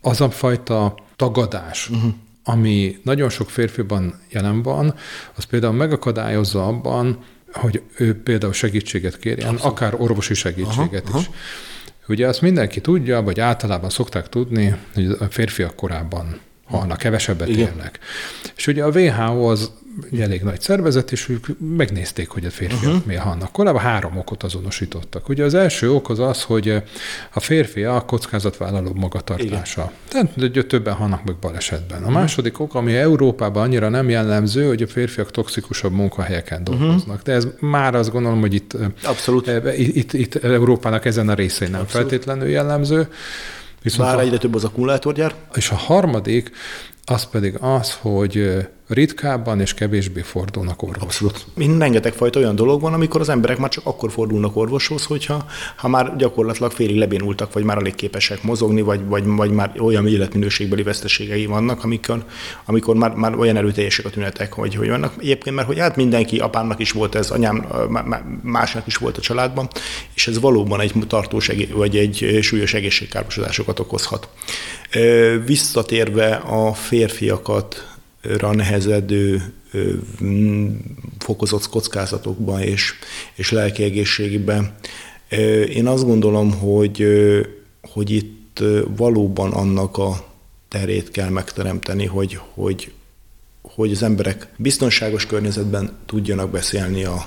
az 0.00 0.20
a 0.20 0.30
fajta 0.30 0.94
tagadás, 1.16 1.88
uh-huh. 1.88 2.12
ami 2.44 2.98
nagyon 3.02 3.28
sok 3.28 3.50
férfiban 3.50 4.20
jelen 4.30 4.62
van, 4.62 4.94
az 5.34 5.44
például 5.44 5.74
megakadályozza 5.74 6.66
abban, 6.66 7.18
hogy 7.52 7.82
ő 7.96 8.22
például 8.22 8.52
segítséget 8.52 9.18
kérjen, 9.18 9.48
Abszolút. 9.48 9.72
akár 9.72 9.94
orvosi 9.98 10.34
segítséget 10.34 11.08
aha, 11.08 11.18
is. 11.18 11.26
Aha. 11.26 11.34
Ugye 12.10 12.26
azt 12.26 12.42
mindenki 12.42 12.80
tudja, 12.80 13.22
vagy 13.22 13.40
általában 13.40 13.90
szokták 13.90 14.28
tudni, 14.28 14.74
hogy 14.94 15.06
a 15.18 15.24
férfiak 15.24 15.74
korábban 15.76 16.40
halnak, 16.70 16.98
kevesebbet 16.98 17.48
Igen. 17.48 17.68
élnek. 17.68 17.98
És 18.56 18.66
ugye 18.66 18.84
a 18.84 18.88
WHO 18.88 19.50
az 19.50 19.70
egy 20.12 20.20
elég 20.20 20.42
nagy 20.42 20.60
szervezet, 20.60 21.12
és 21.12 21.28
ők 21.28 21.46
megnézték, 21.76 22.28
hogy 22.28 22.44
a 22.44 22.50
férfiak 22.50 22.82
uh-huh. 22.82 23.06
miért 23.06 23.22
halnak. 23.22 23.52
Korábban 23.52 23.80
három 23.80 24.16
okot 24.16 24.42
azonosítottak. 24.42 25.28
Ugye 25.28 25.44
az 25.44 25.54
első 25.54 25.92
ok 25.92 26.10
az 26.10 26.18
az, 26.18 26.42
hogy 26.42 26.82
a 27.32 27.40
férfi 27.40 27.84
a 27.84 28.00
kockázatvállaló 28.00 28.92
magatartása. 28.94 29.92
Igen. 30.10 30.30
Tehát 30.36 30.66
többen 30.66 30.94
halnak 30.94 31.24
meg 31.24 31.36
balesetben. 31.36 31.98
A 31.98 32.00
uh-huh. 32.00 32.14
második 32.14 32.60
ok, 32.60 32.74
ami 32.74 32.96
Európában 32.96 33.62
annyira 33.62 33.88
nem 33.88 34.08
jellemző, 34.08 34.66
hogy 34.66 34.82
a 34.82 34.86
férfiak 34.86 35.30
toxikusabb 35.30 35.92
munkahelyeken 35.92 36.60
mhm. 36.60 36.70
dolgoznak. 36.70 37.02
Uh-huh. 37.06 37.22
De 37.22 37.32
ez 37.32 37.46
már 37.60 37.94
azt 37.94 38.10
gondolom, 38.10 38.40
hogy 38.40 38.54
itt, 38.54 38.76
Abszolút. 39.02 39.50
Itt, 39.76 39.94
itt, 39.94 40.12
itt 40.12 40.34
Európának 40.34 41.04
ezen 41.04 41.28
a 41.28 41.34
részén 41.34 41.70
nem 41.70 41.80
Abszolút. 41.80 42.08
feltétlenül 42.08 42.48
jellemző. 42.48 43.08
Viszont 43.82 44.08
Bár 44.08 44.18
a, 44.18 44.20
egyre 44.20 44.38
több 44.38 44.54
az 44.54 44.64
akkumulátorgyár. 44.64 45.34
És 45.54 45.70
a 45.70 45.74
harmadik, 45.76 46.50
az 47.04 47.24
pedig 47.24 47.56
az, 47.60 47.94
hogy 48.00 48.66
ritkábban 48.90 49.60
és 49.60 49.74
kevésbé 49.74 50.20
fordulnak 50.20 50.82
orvoshoz. 50.82 51.08
Abszolút. 51.08 51.46
Mind 51.54 51.78
rengeteg 51.78 52.12
fajta 52.12 52.38
olyan 52.38 52.54
dolog 52.54 52.80
van, 52.80 52.92
amikor 52.92 53.20
az 53.20 53.28
emberek 53.28 53.58
már 53.58 53.68
csak 53.70 53.86
akkor 53.86 54.10
fordulnak 54.10 54.56
orvoshoz, 54.56 55.04
hogyha 55.04 55.44
ha 55.76 55.88
már 55.88 56.16
gyakorlatilag 56.16 56.70
félig 56.70 56.96
lebénultak, 56.96 57.52
vagy 57.52 57.64
már 57.64 57.76
alig 57.76 57.94
képesek 57.94 58.42
mozogni, 58.42 58.80
vagy, 58.80 59.00
vagy, 59.04 59.26
vagy 59.26 59.50
már 59.50 59.72
olyan 59.78 60.08
életminőségbeli 60.08 60.82
veszteségei 60.82 61.46
vannak, 61.46 61.84
amikor, 61.84 62.24
amikor 62.64 62.96
már, 62.96 63.14
már 63.14 63.34
olyan 63.34 63.56
erőteljesek 63.56 64.04
a 64.04 64.10
tünetek, 64.10 64.52
hogy, 64.52 64.74
hogy 64.74 64.88
vannak. 64.88 65.14
Egyébként, 65.18 65.56
mert 65.56 65.68
hogy 65.68 65.78
hát 65.78 65.96
mindenki, 65.96 66.38
apámnak 66.38 66.80
is 66.80 66.92
volt 66.92 67.14
ez, 67.14 67.30
anyám, 67.30 67.66
másnak 68.42 68.86
is 68.86 68.96
volt 68.96 69.16
a 69.16 69.20
családban, 69.20 69.68
és 70.14 70.26
ez 70.26 70.40
valóban 70.40 70.80
egy 70.80 70.92
tartós 71.06 71.50
vagy 71.72 71.96
egy 71.96 72.38
súlyos 72.42 72.74
egészségkárosodásokat 72.74 73.78
okozhat. 73.78 74.28
Visszatérve 75.46 76.34
a 76.34 76.74
férfiakat 76.74 77.89
nehezedő 78.40 79.52
fokozott 81.18 81.68
kockázatokban 81.68 82.60
és, 82.60 82.92
és 83.34 83.50
lelki 83.50 83.82
egészségben. 83.82 84.74
Én 85.68 85.86
azt 85.86 86.04
gondolom, 86.04 86.52
hogy, 86.52 87.06
hogy 87.82 88.10
itt 88.10 88.62
valóban 88.96 89.52
annak 89.52 89.98
a 89.98 90.24
terét 90.68 91.10
kell 91.10 91.28
megteremteni, 91.28 92.06
hogy, 92.06 92.38
hogy, 92.54 92.92
hogy 93.62 93.90
az 93.90 94.02
emberek 94.02 94.48
biztonságos 94.56 95.26
környezetben 95.26 95.98
tudjanak 96.06 96.50
beszélni 96.50 97.04
a 97.04 97.26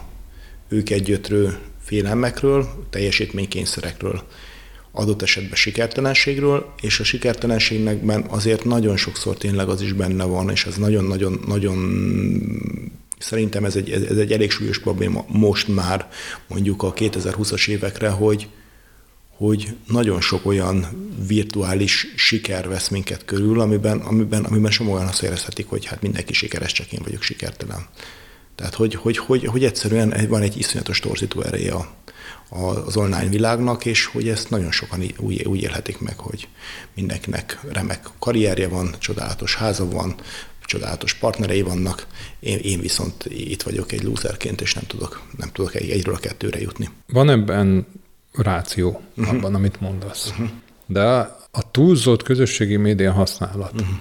ők 0.67 0.89
egyöttről 0.89 1.58
félelmekről, 1.79 2.67
teljesítménykényszerekről 2.89 4.23
adott 4.95 5.21
esetben 5.21 5.56
sikertelenségről, 5.56 6.73
és 6.82 6.99
a 6.99 7.03
sikertelenségnek 7.03 8.25
azért 8.27 8.63
nagyon 8.63 8.97
sokszor 8.97 9.38
tényleg 9.38 9.67
az 9.69 9.82
is 9.82 9.93
benne 9.93 10.23
van, 10.23 10.49
és 10.49 10.65
ez 10.65 10.75
nagyon-nagyon-nagyon 10.75 11.77
szerintem 13.19 13.65
ez 13.65 13.75
egy, 13.75 13.91
ez 13.91 14.17
egy 14.17 14.32
elég 14.32 14.51
súlyos 14.51 14.79
probléma 14.79 15.25
most 15.27 15.67
már 15.67 16.10
mondjuk 16.47 16.84
a 16.84 16.93
2020-as 16.93 17.67
évekre, 17.67 18.10
hogy, 18.10 18.47
hogy 19.29 19.75
nagyon 19.88 20.21
sok 20.21 20.45
olyan 20.45 20.88
virtuális 21.27 22.08
siker 22.15 22.67
vesz 22.67 22.88
minket 22.88 23.25
körül, 23.25 23.60
amiben, 23.60 23.99
amiben, 23.99 24.43
amiben 24.43 24.71
sem 24.71 24.89
olyan 24.89 25.08
azt 25.08 25.23
érezhetik, 25.23 25.67
hogy 25.67 25.86
hát 25.86 26.01
mindenki 26.01 26.34
sikeres, 26.34 26.71
csak 26.71 26.91
én 26.91 27.01
vagyok 27.03 27.21
sikertelen. 27.21 27.88
Tehát, 28.56 28.74
hogy, 28.74 28.96
hogy, 28.96 29.18
hogy, 29.18 29.46
hogy 29.46 29.63
egyszerűen 29.63 30.28
van 30.30 30.42
egy 30.42 30.58
iszonyatos 30.58 31.00
torzító 31.00 31.42
ereje 31.42 31.74
a, 31.74 31.88
az 32.56 32.98
online 32.98 33.30
világnak, 33.30 33.86
és 33.86 34.06
hogy 34.06 34.28
ezt 34.28 34.50
nagyon 34.50 34.72
sokan 34.72 35.04
úgy, 35.18 35.44
úgy 35.46 35.62
élhetik 35.62 36.00
meg, 36.00 36.18
hogy 36.18 36.48
mindenkinek 36.96 37.60
remek 37.72 38.10
karrierje 38.20 38.68
van, 38.68 38.96
csodálatos 39.00 39.56
háza 39.56 39.89
van, 39.89 40.16
csodálatos 40.66 41.13
partnerei 41.13 41.62
vannak, 41.62 42.08
én, 42.39 42.58
én 42.58 42.80
viszont 42.80 43.26
itt 43.26 43.62
vagyok 43.62 43.92
egy 43.92 44.04
lúzerként, 44.04 44.62
és 44.62 44.74
nem 44.74 44.84
tudok, 44.88 45.22
nem 45.38 45.50
tudok 45.52 45.76
egy, 45.76 45.89
egyről 45.89 46.16
a 46.16 46.18
kettőre 46.18 46.62
jutni. 46.62 46.89
Van 47.08 47.30
ebben 47.30 47.88
ráció 48.34 49.02
uh-huh. 49.16 49.36
abban, 49.36 49.56
amit 49.56 49.82
mondasz. 49.82 50.30
Uh-huh. 50.30 50.50
De 50.86 51.04
a 51.52 51.72
túlzott 51.72 52.24
közösségi 52.24 52.76
média 52.76 53.12
használat, 53.12 53.74
uh-huh. 53.74 53.96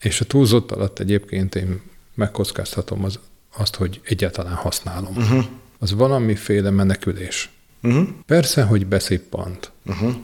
és 0.00 0.20
a 0.20 0.24
túlzott 0.24 0.70
alatt 0.70 0.98
egyébként 0.98 1.54
én 1.54 1.80
megkockáztatom 2.14 3.04
az 3.04 3.18
azt, 3.56 3.74
hogy 3.74 4.00
egyáltalán 4.04 4.54
használom. 4.54 5.16
Uh-huh. 5.16 5.44
Az 5.78 5.92
valamiféle 5.92 6.70
menekülés. 6.70 7.50
Uh-huh. 7.82 8.08
Persze, 8.26 8.62
hogy 8.62 8.86
beszippant. 8.86 9.70
Uh-huh. 9.86 10.14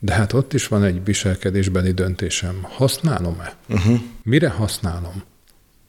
De 0.00 0.14
hát 0.14 0.32
ott 0.32 0.52
is 0.52 0.68
van 0.68 0.84
egy 0.84 1.04
viselkedésbeli 1.04 1.92
döntésem. 1.92 2.58
Használom-e? 2.62 3.54
Uh-huh. 3.68 4.00
Mire 4.22 4.48
használom? 4.48 5.22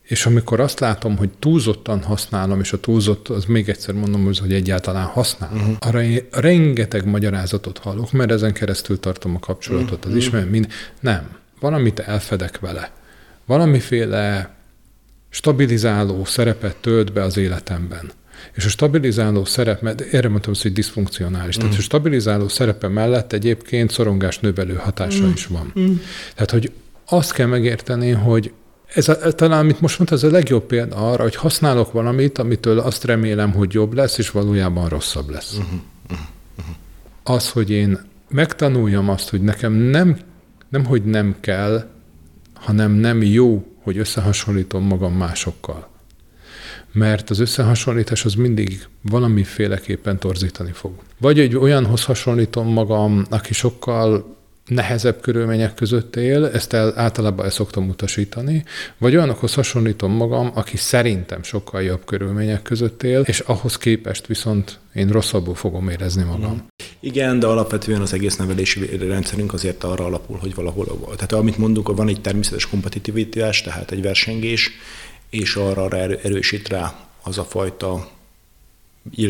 És 0.01 0.25
amikor 0.25 0.59
azt 0.59 0.79
látom, 0.79 1.17
hogy 1.17 1.29
túlzottan 1.29 2.03
használom, 2.03 2.59
és 2.59 2.73
a 2.73 2.79
túlzott, 2.79 3.27
az 3.27 3.45
még 3.45 3.69
egyszer 3.69 3.93
mondom, 3.93 4.23
hogy 4.23 4.53
egyáltalán 4.53 5.05
használom, 5.05 5.59
uh-huh. 5.59 5.75
arra 5.79 6.01
én 6.01 6.27
rengeteg 6.31 7.05
magyarázatot 7.05 7.77
hallok, 7.77 8.11
mert 8.11 8.31
ezen 8.31 8.53
keresztül 8.53 8.99
tartom 8.99 9.35
a 9.35 9.39
kapcsolatot, 9.39 9.97
uh-huh. 9.97 10.11
az 10.11 10.17
ismerem, 10.17 10.47
mind. 10.47 10.67
Nem. 10.99 11.37
Valamit 11.59 11.99
elfedek 11.99 12.59
vele. 12.59 12.91
Valamiféle 13.45 14.54
stabilizáló 15.35 16.25
szerepet 16.25 16.75
tölt 16.75 17.13
be 17.13 17.23
az 17.23 17.37
életemben. 17.37 18.11
És 18.53 18.65
a 18.65 18.69
stabilizáló 18.69 19.45
szerep, 19.45 19.81
mert 19.81 20.01
erre 20.01 20.29
mondtam, 20.29 20.53
hogy 20.61 20.73
diszfunkcionális. 20.73 21.57
Mm. 21.57 21.61
Tehát 21.61 21.77
a 21.77 21.81
stabilizáló 21.81 22.47
szerepe 22.47 22.87
mellett 22.87 23.33
egyébként 23.33 23.91
szorongás 23.91 24.39
növelő 24.39 24.73
hatása 24.73 25.25
mm. 25.25 25.31
is 25.33 25.47
van. 25.47 25.73
Mm. 25.79 25.93
Tehát, 26.33 26.51
hogy 26.51 26.71
azt 27.05 27.33
kell 27.33 27.47
megérteni, 27.47 28.11
hogy 28.11 28.51
ez 28.93 29.07
a, 29.09 29.31
talán, 29.31 29.59
amit 29.59 29.81
most 29.81 29.97
mondta, 29.97 30.15
ez 30.15 30.23
a 30.23 30.29
legjobb 30.29 30.65
példa 30.65 30.95
arra, 30.95 31.23
hogy 31.23 31.35
használok 31.35 31.91
valamit, 31.91 32.37
amitől 32.37 32.79
azt 32.79 33.03
remélem, 33.03 33.51
hogy 33.51 33.73
jobb 33.73 33.93
lesz, 33.93 34.17
és 34.17 34.31
valójában 34.31 34.89
rosszabb 34.89 35.29
lesz. 35.29 35.53
Uh-huh. 35.57 35.79
Uh-huh. 36.09 36.75
Az, 37.23 37.49
hogy 37.49 37.69
én 37.69 37.99
megtanuljam 38.29 39.09
azt, 39.09 39.29
hogy 39.29 39.41
nekem 39.41 39.73
nem, 39.73 40.17
nem, 40.69 40.85
hogy 40.85 41.03
nem 41.03 41.35
kell, 41.39 41.89
hanem 42.53 42.91
nem 42.91 43.23
jó, 43.23 43.74
hogy 43.85 43.97
összehasonlítom 43.97 44.83
magam 44.83 45.13
másokkal 45.13 45.93
mert 46.91 47.29
az 47.29 47.39
összehasonlítás 47.39 48.25
az 48.25 48.33
mindig 48.33 48.87
valamiféleképpen 49.01 50.19
torzítani 50.19 50.71
fog. 50.71 50.91
Vagy 51.17 51.39
egy 51.39 51.55
olyanhoz 51.55 52.03
hasonlítom 52.03 52.67
magam, 52.67 53.25
aki 53.29 53.53
sokkal 53.53 54.35
nehezebb 54.65 55.21
körülmények 55.21 55.73
között 55.73 56.15
él, 56.15 56.45
ezt 56.45 56.73
el, 56.73 56.93
általában 56.99 57.45
el 57.45 57.51
szoktam 57.51 57.89
utasítani, 57.89 58.63
vagy 58.97 59.15
olyanokhoz 59.15 59.53
hasonlítom 59.53 60.11
magam, 60.11 60.51
aki 60.53 60.77
szerintem 60.77 61.43
sokkal 61.43 61.81
jobb 61.81 62.05
körülmények 62.05 62.61
között 62.61 63.03
él, 63.03 63.21
és 63.21 63.39
ahhoz 63.39 63.77
képest 63.77 64.27
viszont 64.27 64.79
én 64.93 65.07
rosszabbul 65.07 65.55
fogom 65.55 65.89
érezni 65.89 66.23
magam. 66.23 66.67
Igen, 67.05 67.39
de 67.39 67.47
alapvetően 67.47 68.01
az 68.01 68.13
egész 68.13 68.35
nevelési 68.35 68.97
rendszerünk 68.97 69.53
azért 69.53 69.83
arra 69.83 70.05
alapul, 70.05 70.37
hogy 70.37 70.55
valahol, 70.55 70.85
tehát 71.15 71.31
amit 71.31 71.57
mondunk, 71.57 71.95
van 71.95 72.07
egy 72.07 72.21
természetes 72.21 72.69
kompetitivitás, 72.69 73.61
tehát 73.61 73.91
egy 73.91 74.01
versengés, 74.01 74.71
és 75.29 75.55
arra 75.55 75.97
erősít 75.97 76.67
rá 76.67 77.09
az 77.23 77.37
a 77.37 77.43
fajta 77.43 78.09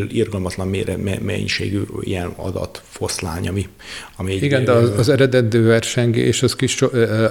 irgalmatlan 0.07 0.67
mennyiségű 1.21 1.81
ilyen 2.01 2.33
adatfoszlány, 2.35 3.47
ami, 3.47 3.67
ami 4.15 4.31
egy, 4.31 4.43
Igen, 4.43 4.65
de 4.65 4.71
az, 4.71 4.91
az 4.97 5.09
eredető 5.09 5.63
versengés 5.63 6.43
az 6.43 6.55
kis, 6.55 6.81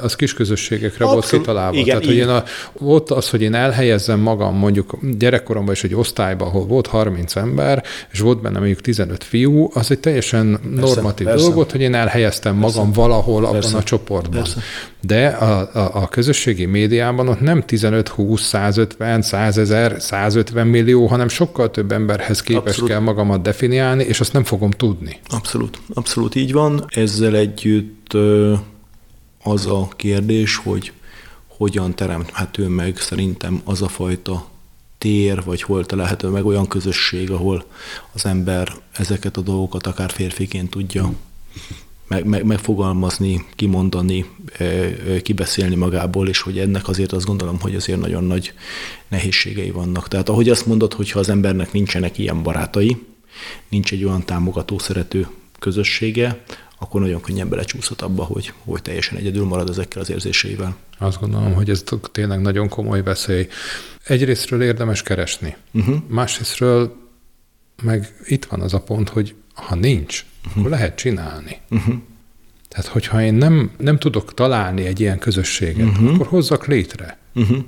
az 0.02 0.16
kis 0.16 0.34
közösségekre 0.34 1.04
volt 1.04 1.28
kitalálva. 1.28 1.76
Igen, 1.76 1.86
Tehát, 1.86 2.04
hogy 2.04 2.14
én 2.14 2.28
a, 2.28 2.44
ott 2.72 3.10
az, 3.10 3.30
hogy 3.30 3.42
én 3.42 3.54
elhelyezzem 3.54 4.20
magam 4.20 4.56
mondjuk 4.56 4.98
gyerekkoromban 5.18 5.74
is 5.74 5.84
egy 5.84 5.94
osztályban, 5.94 6.48
ahol 6.48 6.66
volt 6.66 6.86
30 6.86 7.36
ember, 7.36 7.84
és 8.12 8.20
volt 8.20 8.42
benne 8.42 8.58
mondjuk 8.58 8.80
15 8.80 9.24
fiú, 9.24 9.70
az 9.72 9.90
egy 9.90 10.00
teljesen 10.00 10.60
persze, 10.62 10.80
normatív 10.80 11.26
persze. 11.26 11.40
dolog 11.40 11.54
volt, 11.54 11.70
hogy 11.70 11.80
én 11.80 11.94
elhelyeztem 11.94 12.60
persze, 12.60 12.76
magam 12.76 12.92
valahol 12.92 13.50
persze, 13.50 13.68
abban 13.68 13.80
a 13.80 13.84
csoportban. 13.84 14.42
Persze. 14.42 14.60
De 15.06 15.26
a, 15.26 15.70
a, 15.74 16.02
a 16.02 16.08
közösségi 16.08 16.64
médiában 16.64 17.28
ott 17.28 17.40
nem 17.40 17.62
15, 17.62 18.08
20, 18.08 18.42
150, 18.42 19.22
100 19.22 19.58
ezer, 19.58 20.00
150 20.00 20.66
millió, 20.66 21.06
hanem 21.06 21.28
sokkal 21.28 21.70
több 21.70 21.92
emberhez 21.92 22.42
képest 22.42 22.66
abszolút. 22.66 22.90
kell 22.90 23.00
magamat 23.00 23.42
definiálni, 23.42 24.04
és 24.04 24.20
azt 24.20 24.32
nem 24.32 24.44
fogom 24.44 24.70
tudni. 24.70 25.20
Abszolút, 25.28 25.80
abszolút 25.94 26.34
így 26.34 26.52
van. 26.52 26.84
Ezzel 26.88 27.36
együtt 27.36 28.12
az 29.42 29.66
a 29.66 29.88
kérdés, 29.96 30.56
hogy 30.56 30.92
hogyan 31.46 31.94
teremthető 31.94 32.68
meg 32.68 32.96
szerintem 32.96 33.60
az 33.64 33.82
a 33.82 33.88
fajta 33.88 34.48
tér, 34.98 35.42
vagy 35.44 35.62
hol 35.62 35.86
található 35.86 36.30
meg 36.30 36.46
olyan 36.46 36.68
közösség, 36.68 37.30
ahol 37.30 37.64
az 38.12 38.26
ember 38.26 38.72
ezeket 38.92 39.36
a 39.36 39.40
dolgokat 39.40 39.86
akár 39.86 40.10
férfiként 40.10 40.70
tudja 40.70 41.12
meg, 42.06 42.24
meg, 42.24 42.44
megfogalmazni, 42.44 43.44
kimondani, 43.54 44.24
kibeszélni 45.22 45.74
magából, 45.74 46.28
és 46.28 46.40
hogy 46.40 46.58
ennek 46.58 46.88
azért 46.88 47.12
azt 47.12 47.26
gondolom, 47.26 47.60
hogy 47.60 47.74
azért 47.74 48.00
nagyon 48.00 48.24
nagy 48.24 48.52
nehézségei 49.08 49.70
vannak. 49.70 50.08
Tehát 50.08 50.28
ahogy 50.28 50.48
azt 50.48 50.66
mondod, 50.66 50.92
hogyha 50.92 51.18
az 51.18 51.28
embernek 51.28 51.72
nincsenek 51.72 52.18
ilyen 52.18 52.42
barátai, 52.42 53.06
nincs 53.68 53.92
egy 53.92 54.04
olyan 54.04 54.24
támogató, 54.24 54.78
szerető 54.78 55.26
közössége, 55.58 56.44
akkor 56.78 57.00
nagyon 57.00 57.20
könnyen 57.20 57.48
belecsúszhat 57.48 58.02
abba, 58.02 58.22
hogy, 58.22 58.52
hogy 58.64 58.82
teljesen 58.82 59.18
egyedül 59.18 59.44
marad 59.44 59.68
ezekkel 59.68 60.00
az 60.00 60.10
érzéseivel. 60.10 60.76
Azt 60.98 61.20
gondolom, 61.20 61.54
hogy 61.54 61.70
ez 61.70 61.84
tényleg 62.12 62.40
nagyon 62.40 62.68
komoly 62.68 63.02
veszély. 63.02 63.48
Egyrésztről 64.04 64.62
érdemes 64.62 65.02
keresni, 65.02 65.56
uh-huh. 65.72 65.96
másrésztről 66.06 66.96
meg 67.82 68.14
itt 68.24 68.44
van 68.44 68.60
az 68.60 68.74
a 68.74 68.80
pont, 68.80 69.08
hogy 69.08 69.34
ha 69.54 69.74
nincs, 69.74 70.24
uh-huh. 70.44 70.58
akkor 70.58 70.70
lehet 70.70 70.96
csinálni. 70.96 71.60
Uh-huh. 71.70 71.94
Tehát, 72.68 72.86
hogyha 72.86 73.22
én 73.22 73.34
nem, 73.34 73.70
nem 73.78 73.98
tudok 73.98 74.34
találni 74.34 74.84
egy 74.84 75.00
ilyen 75.00 75.18
közösséget, 75.18 75.86
uh-huh. 75.86 76.14
akkor 76.14 76.26
hozzak 76.26 76.66
létre. 76.66 77.18
Uh-huh. 77.34 77.58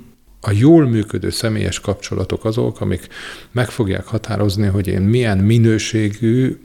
A 0.41 0.51
jól 0.51 0.87
működő 0.87 1.29
személyes 1.29 1.79
kapcsolatok 1.79 2.45
azok, 2.45 2.81
amik 2.81 3.07
meg 3.51 3.69
fogják 3.69 4.05
határozni, 4.05 4.67
hogy 4.67 4.87
én 4.87 5.01
milyen 5.01 5.37
minőségű 5.37 6.59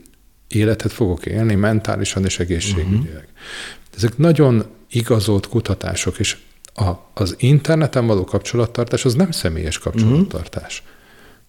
életet 0.47 0.91
fogok 0.91 1.25
élni 1.25 1.55
mentálisan 1.55 2.25
és 2.25 2.39
egészségügyileg. 2.39 3.05
Uh-huh. 3.05 3.95
Ezek 3.95 4.17
nagyon 4.17 4.65
igazolt 4.89 5.47
kutatások, 5.47 6.19
és 6.19 6.37
a, 6.73 6.91
az 7.13 7.35
interneten 7.39 8.07
való 8.07 8.23
kapcsolattartás 8.23 9.05
az 9.05 9.13
nem 9.13 9.31
személyes 9.31 9.77
kapcsolattartás. 9.77 10.79
Uh-huh. 10.79 11.01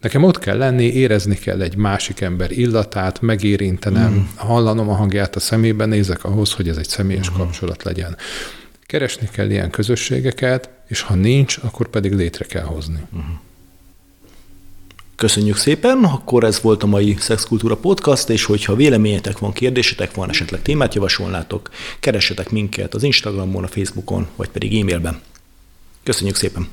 Nekem 0.05 0.23
ott 0.23 0.38
kell 0.38 0.57
lenni, 0.57 0.85
érezni 0.85 1.35
kell 1.35 1.62
egy 1.62 1.77
másik 1.77 2.21
ember 2.21 2.51
illatát, 2.51 3.21
megérintenem, 3.21 4.12
mm. 4.12 4.23
hallanom 4.37 4.88
a 4.88 4.95
hangját 4.95 5.37
a 5.37 5.40
szemében, 5.40 5.88
nézek 5.88 6.25
ahhoz, 6.25 6.53
hogy 6.53 6.69
ez 6.69 6.77
egy 6.77 6.88
személyes 6.88 7.31
mm. 7.31 7.35
kapcsolat 7.35 7.83
legyen. 7.83 8.17
Keresni 8.87 9.29
kell 9.33 9.51
ilyen 9.51 9.71
közösségeket, 9.71 10.71
és 10.88 11.01
ha 11.01 11.14
nincs, 11.14 11.59
akkor 11.62 11.88
pedig 11.88 12.12
létre 12.12 12.45
kell 12.45 12.64
hozni. 12.64 12.99
Mm. 13.17 13.21
Köszönjük 15.17 15.57
szépen, 15.57 16.05
akkor 16.05 16.45
ez 16.45 16.61
volt 16.61 16.83
a 16.83 16.87
mai 16.87 17.17
Szexkultúra 17.19 17.77
Podcast, 17.77 18.29
és 18.29 18.45
hogyha 18.45 18.75
véleményetek 18.75 19.38
van, 19.38 19.53
kérdésetek 19.53 20.14
van, 20.14 20.31
esetleg 20.31 20.62
témát 20.62 20.95
javasolnátok, 20.95 21.71
keressetek 22.01 22.51
minket 22.51 22.95
az 22.95 23.03
Instagramon, 23.03 23.64
a 23.64 23.69
Facebookon, 23.69 24.27
vagy 24.37 24.49
pedig 24.49 24.81
e-mailben. 24.81 25.21
Köszönjük 26.03 26.37
szépen! 26.37 26.69